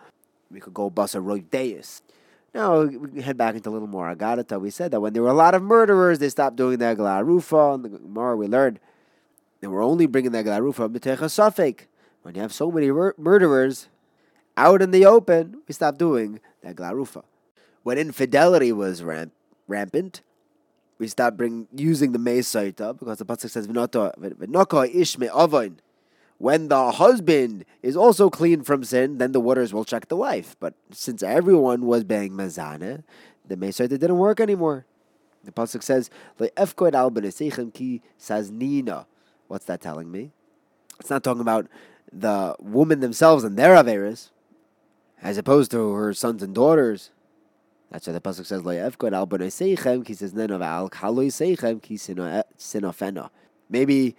we 0.49 0.59
could 0.59 0.73
go 0.73 0.89
basar 0.89 1.23
roiv 1.23 1.45
deyas. 1.49 2.01
Now 2.53 2.81
we 2.83 3.21
head 3.21 3.37
back 3.37 3.55
into 3.55 3.69
a 3.69 3.71
little 3.71 3.87
more 3.87 4.13
agadata. 4.13 4.59
We 4.59 4.69
said 4.69 4.91
that 4.91 4.99
when 4.99 5.13
there 5.13 5.21
were 5.21 5.29
a 5.29 5.33
lot 5.33 5.55
of 5.55 5.61
murderers, 5.61 6.19
they 6.19 6.29
stopped 6.29 6.55
doing 6.55 6.79
the 6.79 6.85
aglarufa. 6.85 7.75
And 7.75 7.85
the 7.85 7.99
more 7.99 8.35
we 8.35 8.47
learned 8.47 8.79
they 9.61 9.67
were 9.67 9.81
only 9.81 10.05
bringing 10.07 10.31
the 10.31 10.43
aglarufa 10.43 10.89
b'techa 10.89 11.29
safek. 11.29 11.81
When 12.23 12.35
you 12.35 12.41
have 12.41 12.53
so 12.53 12.71
many 12.71 12.91
mur- 12.91 13.15
murderers 13.17 13.87
out 14.57 14.81
in 14.81 14.91
the 14.91 15.05
open, 15.05 15.61
we 15.67 15.73
stopped 15.73 15.97
doing 15.97 16.39
the 16.61 16.73
glarufa. 16.73 17.23
When 17.83 17.97
infidelity 17.97 18.71
was 18.71 19.03
ramp- 19.03 19.33
rampant, 19.67 20.21
we 20.97 21.07
stopped 21.07 21.37
bring 21.37 21.67
using 21.75 22.11
the 22.11 22.19
Mesaita 22.19 22.97
because 22.97 23.17
the 23.17 23.25
pasuk 23.25 23.49
says 23.49 23.67
v'noko 23.67 24.95
ish 24.95 25.17
me'avoin. 25.17 25.79
When 26.37 26.69
the 26.69 26.91
husband 26.91 27.65
is 27.81 27.95
also 27.95 28.29
clean 28.29 28.63
from 28.63 28.83
sin, 28.83 29.17
then 29.17 29.31
the 29.31 29.39
waters 29.39 29.73
will 29.73 29.85
check 29.85 30.07
the 30.07 30.15
wife. 30.15 30.55
But 30.59 30.73
since 30.91 31.21
everyone 31.21 31.85
was 31.85 32.03
being 32.03 32.33
mazana, 32.33 33.03
the 33.47 33.55
Mesaita 33.55 33.89
didn't 33.89 34.17
work 34.17 34.39
anymore. 34.39 34.85
The 35.43 35.51
pasuk 35.51 35.83
says 35.83 36.09
le'efkoid 36.39 36.93
al 36.93 37.11
ki 37.71 38.01
saznina. 38.19 39.05
What's 39.47 39.65
that 39.65 39.81
telling 39.81 40.11
me? 40.11 40.31
It's 40.99 41.09
not 41.09 41.23
talking 41.23 41.41
about 41.41 41.67
the 42.13 42.55
woman 42.59 42.99
themselves 42.99 43.43
and 43.43 43.57
their 43.57 43.75
averis, 43.75 44.29
as 45.21 45.37
opposed 45.37 45.71
to 45.71 45.93
her 45.93 46.13
sons 46.13 46.41
and 46.41 46.55
daughters. 46.55 47.11
That's 47.91 48.07
why 48.07 48.13
the 48.13 48.21
pasuk 48.21 48.45
says 48.45 48.61
loyevkod 48.61 49.13
al 49.13 49.27
seichem 49.27 50.05
ki 50.05 50.13
says 50.13 50.33
neno 50.33 50.63
al 50.63 50.89
kaloi 50.89 51.27
seichem 51.27 51.81
ki 51.81 51.95
sinofena. 51.95 53.29
Maybe 53.69 54.15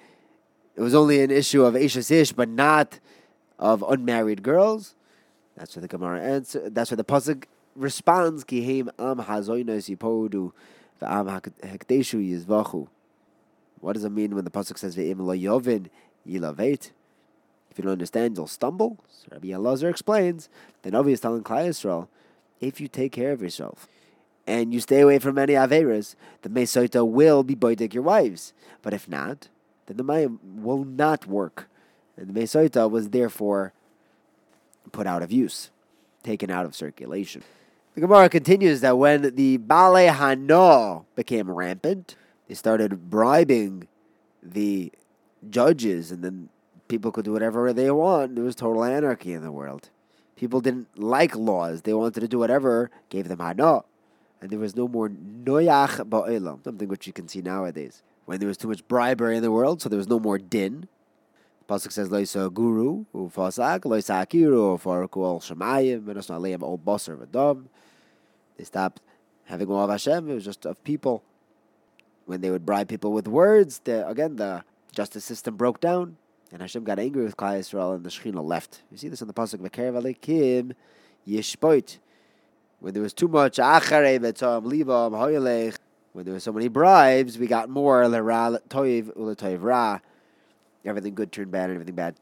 it 0.77 0.81
was 0.81 0.95
only 0.95 1.23
an 1.23 1.31
issue 1.31 1.65
of 1.65 1.77
Isha 1.77 2.15
Ish, 2.15 2.33
but 2.33 2.49
not 2.49 3.01
of 3.59 3.85
unmarried 3.87 4.43
girls. 4.43 4.95
That's 5.57 5.75
what 5.77 5.83
the 5.83 5.88
Gemara 5.88 6.21
answer. 6.21 6.71
That's 6.71 6.91
what 6.91 6.99
the 6.99 7.05
pasuk 7.05 7.45
responds. 7.75 8.45
Ki 8.45 8.65
heim 8.65 8.91
am 8.99 9.19
hazoinos 9.19 9.95
yipodu 9.95 10.53
ve'am 11.01 11.43
hekdeshu 11.62 12.47
yizvachu. 12.47 12.88
What 13.81 13.95
does 13.95 14.05
it 14.05 14.11
mean 14.11 14.35
when 14.35 14.45
the 14.45 14.51
pasuk 14.51 14.79
says 14.79 14.97
ve'im 14.97 15.19
lo 15.19 15.35
yovin 15.35 15.88
yilavet? 16.27 16.91
If 17.73 17.79
you 17.79 17.85
don't 17.85 17.93
understand, 17.93 18.37
you'll 18.37 18.47
stumble. 18.47 18.99
So 19.09 19.29
Rabbi 19.31 19.49
Elazar 19.49 19.89
explains. 19.89 20.51
Then 20.83 20.95
is 21.09 21.21
telling 21.21 21.43
Klal 21.43 21.69
Yisrael 21.69 22.09
if 22.61 22.83
you 22.83 22.87
take 22.87 23.13
care 23.13 23.33
of 23.33 23.41
yourself 23.41 23.89
and 24.47 24.75
you 24.75 24.81
stay 24.81 25.01
away 25.01 25.19
from 25.19 25.39
any 25.39 25.55
averas, 25.55 26.15
the 26.43 26.51
Mesoita 26.51 27.09
will 27.09 27.43
be 27.43 27.57
boidik 27.57 27.95
your 27.95 28.03
wives. 28.03 28.53
But 28.83 28.93
if 28.93 29.09
not, 29.09 29.49
then 29.87 29.97
the 29.97 30.05
Mayim 30.05 30.39
will 30.43 30.85
not 30.85 31.27
work. 31.27 31.71
And 32.19 32.29
the 32.29 32.39
Mesoita 32.39 32.91
was 32.91 33.09
therefore 33.09 33.73
put 34.93 35.07
out 35.07 35.23
of 35.23 35.33
use, 35.33 35.71
taken 36.23 36.51
out 36.51 36.67
of 36.67 36.77
circulation. 36.77 37.43
The 37.95 38.03
Gemara 38.03 38.29
continues 38.29 38.83
that 38.83 38.99
when 38.99 39.35
the 39.35 39.57
Bale 39.57 40.13
Hano 40.13 41.07
became 41.17 41.51
rampant, 41.51 42.17
they 42.49 42.55
started 42.55 43.09
bribing 43.09 43.89
the 44.43 44.93
judges, 45.49 46.13
and 46.13 46.23
then 46.23 46.51
people 46.92 47.11
could 47.11 47.24
do 47.24 47.33
whatever 47.33 47.72
they 47.72 47.90
want. 47.90 48.35
There 48.35 48.44
was 48.44 48.55
total 48.55 48.85
anarchy 48.85 49.33
in 49.33 49.40
the 49.40 49.50
world. 49.50 49.88
People 50.37 50.61
didn't 50.61 50.88
like 50.98 51.35
laws. 51.35 51.83
They 51.83 51.94
wanted 51.94 52.20
to 52.20 52.28
do 52.28 52.38
whatever 52.38 52.90
gave 53.09 53.28
them 53.28 53.38
hana. 53.38 53.81
And 54.42 54.50
there 54.50 54.59
was 54.59 54.76
no 54.76 54.87
more 54.87 55.09
noyach 55.09 56.07
ba'ilam, 56.11 56.62
something 56.62 56.88
which 56.88 57.07
you 57.07 57.14
can 57.14 57.28
see 57.28 57.40
nowadays. 57.40 58.02
When 58.26 58.40
there 58.40 58.48
was 58.48 58.59
too 58.59 58.68
much 58.68 58.87
bribery 58.88 59.38
in 59.38 59.42
the 59.42 59.50
world, 59.50 59.81
so 59.81 59.88
there 59.88 59.96
was 59.96 60.09
no 60.09 60.20
more 60.20 60.37
din. 60.37 60.87
The 61.61 61.74
Pasuk 61.74 61.92
says, 61.92 62.11
Loisa 62.11 62.52
guru, 62.52 63.07
ufasak, 63.14 63.81
loisa 63.81 64.26
akiru, 64.26 64.76
ufarku 64.76 65.24
al 65.24 65.40
shemayim, 65.40 66.02
venosna 66.02 66.38
leim 66.38 66.62
ol 66.62 66.78
basar 66.78 67.16
v'dam. 67.16 67.64
They 68.59 68.64
stopped 68.64 69.00
having 69.46 69.68
law 69.68 69.85
of 69.85 69.90
Hashem. 69.90 70.28
It 70.28 70.35
was 70.35 70.44
just 70.44 70.66
of 70.66 70.85
people. 70.85 71.22
When 72.26 72.42
they 72.42 72.50
would 72.50 72.66
bribe 72.66 72.88
people 72.88 73.12
with 73.12 73.26
words, 73.26 73.81
the, 73.85 74.07
again, 74.07 74.37
the 74.37 74.64
justice 74.94 75.24
system 75.24 75.57
broke 75.57 75.81
down. 75.81 76.18
And 76.53 76.61
Hashem 76.61 76.85
got 76.85 76.99
angry 76.99 77.25
with 77.25 77.37
Klal 77.37 77.59
Yisrael, 77.59 77.95
and 77.95 78.05
the 78.05 78.11
Shechina 78.11 78.45
left. 78.45 78.83
You 78.91 78.99
see 78.99 79.09
this 79.09 79.23
in 79.23 79.27
the 79.27 79.33
pasuk 79.33 79.61
V'kerev 79.61 80.01
Alekim 80.03 80.73
Yishpoit. 81.27 81.99
When 82.81 82.93
there 82.93 83.03
was 83.03 83.15
too 83.15 83.29
much 83.29 83.57
Acharei 83.57 84.19
Betzam 84.19 84.65
Libam 84.65 85.12
Hoyelech, 85.12 85.77
when 86.12 86.27
there 86.27 86.35
were 86.35 86.41
so 86.41 86.53
many 86.53 86.69
bribes, 86.69 87.38
we 87.38 87.47
got 87.47 87.71
more 87.71 88.07
Lera 88.07 88.61
Toiv 88.69 89.17
Ulatoiv 89.17 89.62
Ra. 89.62 90.01
Everything 90.85 91.15
good 91.15 91.33
turned 91.33 91.51
bad, 91.51 91.71
and 91.71 91.75
everything 91.75 91.95
bad 91.95 92.17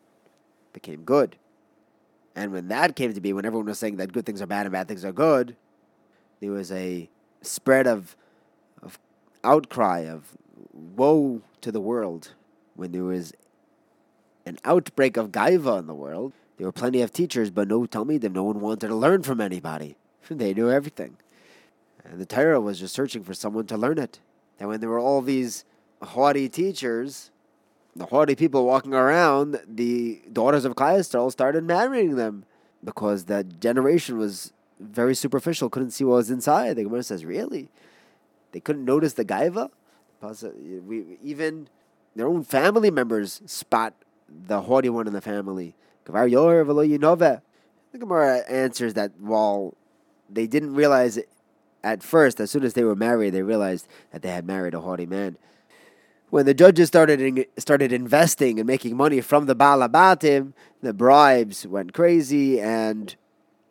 became 0.72 1.02
good. 1.02 1.34
And 2.36 2.52
when 2.52 2.68
that 2.68 2.94
came 2.94 3.12
to 3.12 3.20
be, 3.20 3.32
when 3.32 3.44
everyone 3.44 3.66
was 3.66 3.80
saying 3.80 3.96
that 3.96 4.12
good 4.12 4.24
things 4.24 4.40
are 4.40 4.46
bad 4.46 4.66
and 4.66 4.72
bad 4.72 4.86
things 4.86 5.04
are 5.04 5.12
good, 5.12 5.56
there 6.40 6.52
was 6.52 6.70
a 6.70 7.08
spread 7.42 7.88
of 7.88 8.16
of 8.82 8.98
outcry 9.42 10.00
of 10.00 10.36
woe 10.72 11.42
to 11.62 11.72
the 11.72 11.80
world 11.80 12.34
when 12.74 12.92
there 12.92 13.04
was 13.04 13.32
an 14.46 14.58
outbreak 14.64 15.16
of 15.16 15.30
gaiva 15.30 15.78
in 15.78 15.86
the 15.86 15.94
world. 15.94 16.32
There 16.56 16.66
were 16.66 16.72
plenty 16.72 17.00
of 17.02 17.12
teachers, 17.12 17.50
but 17.50 17.68
no 17.68 17.86
Talmidim. 17.86 18.32
No 18.32 18.44
one 18.44 18.60
wanted 18.60 18.88
to 18.88 18.94
learn 18.94 19.22
from 19.22 19.40
anybody. 19.40 19.96
They 20.30 20.54
knew 20.54 20.70
everything. 20.70 21.16
And 22.04 22.20
the 22.20 22.26
Torah 22.26 22.60
was 22.60 22.78
just 22.78 22.94
searching 22.94 23.24
for 23.24 23.34
someone 23.34 23.66
to 23.66 23.76
learn 23.76 23.98
it. 23.98 24.20
And 24.60 24.68
when 24.68 24.80
there 24.80 24.88
were 24.88 25.00
all 25.00 25.22
these 25.22 25.64
haughty 26.00 26.48
teachers, 26.48 27.30
the 27.96 28.06
haughty 28.06 28.34
people 28.34 28.64
walking 28.64 28.94
around, 28.94 29.60
the 29.66 30.20
daughters 30.32 30.64
of 30.64 30.74
Klai 30.74 31.02
started 31.32 31.64
marrying 31.64 32.16
them 32.16 32.44
because 32.84 33.24
that 33.24 33.60
generation 33.60 34.18
was 34.18 34.52
very 34.78 35.14
superficial, 35.14 35.68
couldn't 35.68 35.90
see 35.90 36.04
what 36.04 36.16
was 36.16 36.30
inside. 36.30 36.76
The 36.76 36.84
Gemara 36.84 37.02
says, 37.02 37.24
really? 37.24 37.68
They 38.52 38.60
couldn't 38.60 38.84
notice 38.84 39.14
the 39.14 39.24
gaiva? 39.24 39.70
We, 40.86 41.18
even 41.22 41.68
their 42.16 42.28
own 42.28 42.44
family 42.44 42.90
members 42.90 43.42
spot 43.46 43.94
the 44.46 44.62
haughty 44.62 44.88
one 44.88 45.06
in 45.06 45.12
the 45.12 45.20
family. 45.20 45.74
The 46.04 46.12
Gemara 47.98 48.38
answers 48.48 48.94
that 48.94 49.12
while 49.18 49.76
they 50.28 50.46
didn't 50.46 50.74
realize 50.74 51.16
it 51.16 51.28
at 51.82 52.02
first, 52.02 52.40
as 52.40 52.50
soon 52.50 52.64
as 52.64 52.74
they 52.74 52.84
were 52.84 52.96
married, 52.96 53.30
they 53.30 53.42
realized 53.42 53.88
that 54.12 54.22
they 54.22 54.30
had 54.30 54.46
married 54.46 54.74
a 54.74 54.80
haughty 54.80 55.06
man. 55.06 55.36
When 56.28 56.46
the 56.46 56.54
judges 56.54 56.88
started 56.88 57.20
in, 57.20 57.44
started 57.58 57.92
investing 57.92 58.60
and 58.60 58.66
making 58.66 58.96
money 58.96 59.20
from 59.20 59.46
the 59.46 59.56
Balabatim, 59.56 60.52
the 60.80 60.92
bribes 60.92 61.66
went 61.66 61.92
crazy, 61.92 62.60
and 62.60 63.16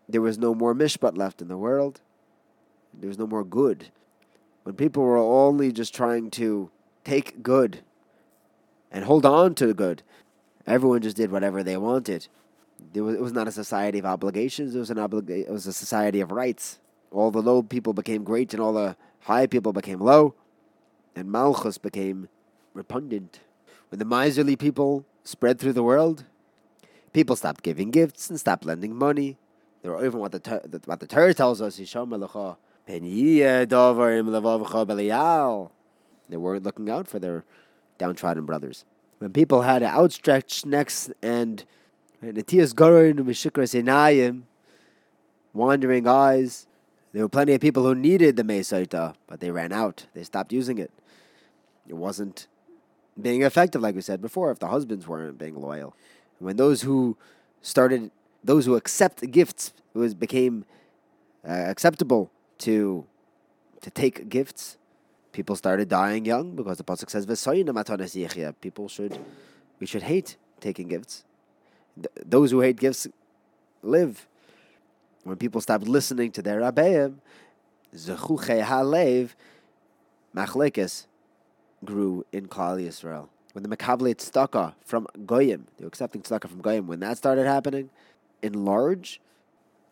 there 0.09 0.21
was 0.21 0.37
no 0.37 0.53
more 0.53 0.75
mishpat 0.75 1.17
left 1.17 1.41
in 1.41 1.47
the 1.47 1.57
world. 1.57 2.01
There 2.93 3.07
was 3.07 3.19
no 3.19 3.27
more 3.27 3.45
good. 3.45 3.91
When 4.63 4.75
people 4.75 5.03
were 5.03 5.17
only 5.17 5.71
just 5.71 5.95
trying 5.95 6.31
to 6.31 6.69
take 7.05 7.41
good 7.41 7.79
and 8.91 9.05
hold 9.05 9.25
on 9.25 9.55
to 9.55 9.67
the 9.67 9.73
good, 9.73 10.03
everyone 10.69 11.01
just 11.01 11.17
did 11.17 11.31
whatever 11.31 11.63
they 11.63 11.77
wanted. 11.77 12.27
Was, 12.93 13.15
it 13.15 13.21
was 13.21 13.33
not 13.33 13.47
a 13.47 13.51
society 13.51 13.99
of 13.99 14.05
obligations. 14.05 14.75
It 14.75 14.79
was 14.79 14.89
an 14.89 14.97
obliga- 14.97 15.47
It 15.47 15.49
was 15.49 15.67
a 15.67 15.73
society 15.73 16.21
of 16.21 16.31
rights. 16.31 16.79
All 17.11 17.31
the 17.31 17.41
low 17.41 17.63
people 17.63 17.93
became 17.93 18.23
great, 18.23 18.53
and 18.53 18.61
all 18.61 18.73
the 18.73 18.95
high 19.21 19.47
people 19.47 19.73
became 19.73 19.99
low, 19.99 20.35
and 21.15 21.31
Malchus 21.31 21.77
became 21.77 22.29
repugnant. 22.73 23.39
When 23.89 23.99
the 23.99 24.05
miserly 24.05 24.55
people 24.55 25.05
spread 25.23 25.59
through 25.59 25.73
the 25.73 25.83
world, 25.83 26.25
people 27.11 27.35
stopped 27.35 27.63
giving 27.63 27.89
gifts 27.89 28.29
and 28.29 28.39
stopped 28.39 28.65
lending 28.65 28.95
money. 28.95 29.37
They 29.81 29.89
were 29.89 30.05
even 30.05 30.19
what 30.19 30.31
the 30.31 30.81
what 30.85 30.99
the 30.99 31.07
Torah 31.07 31.33
tells 31.33 31.61
us. 31.61 31.77
They 31.77 31.85
weren't 36.37 36.63
looking 36.63 36.89
out 36.89 37.07
for 37.07 37.19
their 37.19 37.43
downtrodden 37.97 38.45
brothers. 38.45 38.85
When 39.19 39.33
people 39.33 39.61
had 39.63 39.83
outstretched 39.83 40.65
necks 40.65 41.09
and 41.21 41.63
Natias 42.21 42.73
Gorin 42.73 43.19
Mishikra 43.19 44.43
wandering 45.53 46.07
eyes, 46.07 46.67
there 47.11 47.23
were 47.23 47.29
plenty 47.29 47.53
of 47.53 47.61
people 47.61 47.83
who 47.83 47.95
needed 47.95 48.37
the 48.37 48.43
Mesaita, 48.43 49.15
but 49.27 49.39
they 49.39 49.51
ran 49.51 49.71
out. 49.71 50.05
They 50.13 50.23
stopped 50.23 50.53
using 50.53 50.77
it. 50.77 50.91
It 51.87 51.95
wasn't 51.95 52.47
being 53.21 53.41
effective, 53.41 53.81
like 53.81 53.95
we 53.95 54.01
said 54.01 54.21
before, 54.21 54.51
if 54.51 54.59
the 54.59 54.67
husbands 54.67 55.07
weren't 55.07 55.37
being 55.37 55.59
loyal. 55.59 55.95
When 56.37 56.55
those 56.55 56.83
who 56.83 57.17
started, 57.61 58.11
those 58.43 58.65
who 58.65 58.75
accept 58.75 59.29
gifts, 59.31 59.73
was 59.93 60.13
became 60.13 60.65
uh, 61.47 61.51
acceptable 61.51 62.31
to 62.59 63.05
to 63.81 63.89
take 63.89 64.29
gifts. 64.29 64.77
People 65.31 65.55
started 65.55 65.87
dying 65.89 66.25
young 66.25 66.55
because 66.55 66.77
the 66.77 66.83
pasuk 66.83 67.09
says 67.09 67.25
People 68.61 68.87
should 68.87 69.19
we 69.79 69.85
should 69.85 70.03
hate 70.03 70.37
taking 70.59 70.87
gifts. 70.87 71.23
Th- 71.95 72.07
those 72.25 72.51
who 72.51 72.61
hate 72.61 72.77
gifts 72.77 73.07
live. 73.83 74.27
When 75.23 75.37
people 75.37 75.61
stopped 75.61 75.87
listening 75.87 76.31
to 76.31 76.41
their 76.41 76.61
rabbeim, 76.61 77.15
zechuche 77.95 78.63
halev 78.63 79.31
machlekes 80.35 81.05
grew 81.85 82.25
in 82.31 82.47
Klal 82.47 82.81
Yisrael. 82.81 83.29
When 83.53 83.63
the 83.63 83.75
Makablet 83.75 84.15
tzedakah 84.15 84.73
from 84.83 85.07
Goyim, 85.25 85.67
were 85.79 85.87
accepting 85.87 86.21
tzedakah 86.21 86.49
from 86.49 86.61
Goyim, 86.61 86.87
when 86.87 86.99
that 86.99 87.17
started 87.17 87.45
happening, 87.45 87.89
in 88.41 88.65
large, 88.65 89.19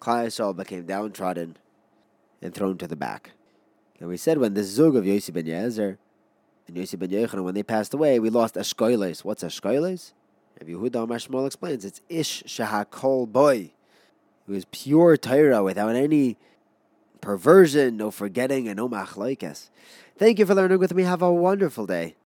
Klal 0.02 0.28
Yisrael 0.28 0.56
became 0.56 0.86
downtrodden 0.86 1.58
and 2.41 2.54
thrown 2.54 2.78
to 2.78 2.88
the 2.88 2.95
back. 2.95 3.32
And 3.99 4.10
we 4.10 4.17
said 4.17 4.38
when 4.38 4.53
the 4.53 4.63
Zug 4.63 4.95
of 4.95 5.05
Yossi 5.05 5.33
ben 5.33 5.45
Yezer 5.45 5.97
and 6.67 6.77
Yossi 6.77 6.99
ben 6.99 7.10
Yochanan, 7.10 7.43
when 7.43 7.55
they 7.55 7.63
passed 7.63 7.93
away, 7.93 8.19
we 8.19 8.29
lost 8.29 8.55
Ashkoiles. 8.55 9.23
What's 9.23 9.43
Ashkoiles? 9.43 10.13
Rabbi 10.60 10.73
Yehuda 10.73 11.03
Amar 11.03 11.45
explains, 11.45 11.86
it's 11.86 12.01
Ish 12.10 12.43
Shahakol 12.43 13.31
Boy. 13.31 13.71
It 14.47 14.51
was 14.51 14.65
pure 14.65 15.17
Torah 15.17 15.63
without 15.63 15.95
any 15.95 16.38
perversion, 17.21 17.97
no 17.97 18.12
forgetting, 18.12 18.67
and 18.67 18.77
no 18.77 18.88
machlaikas. 18.88 19.69
Thank 20.17 20.39
you 20.39 20.45
for 20.45 20.55
learning 20.55 20.79
with 20.79 20.93
me. 20.93 21.03
Have 21.03 21.21
a 21.21 21.31
wonderful 21.31 21.86
day. 21.86 22.15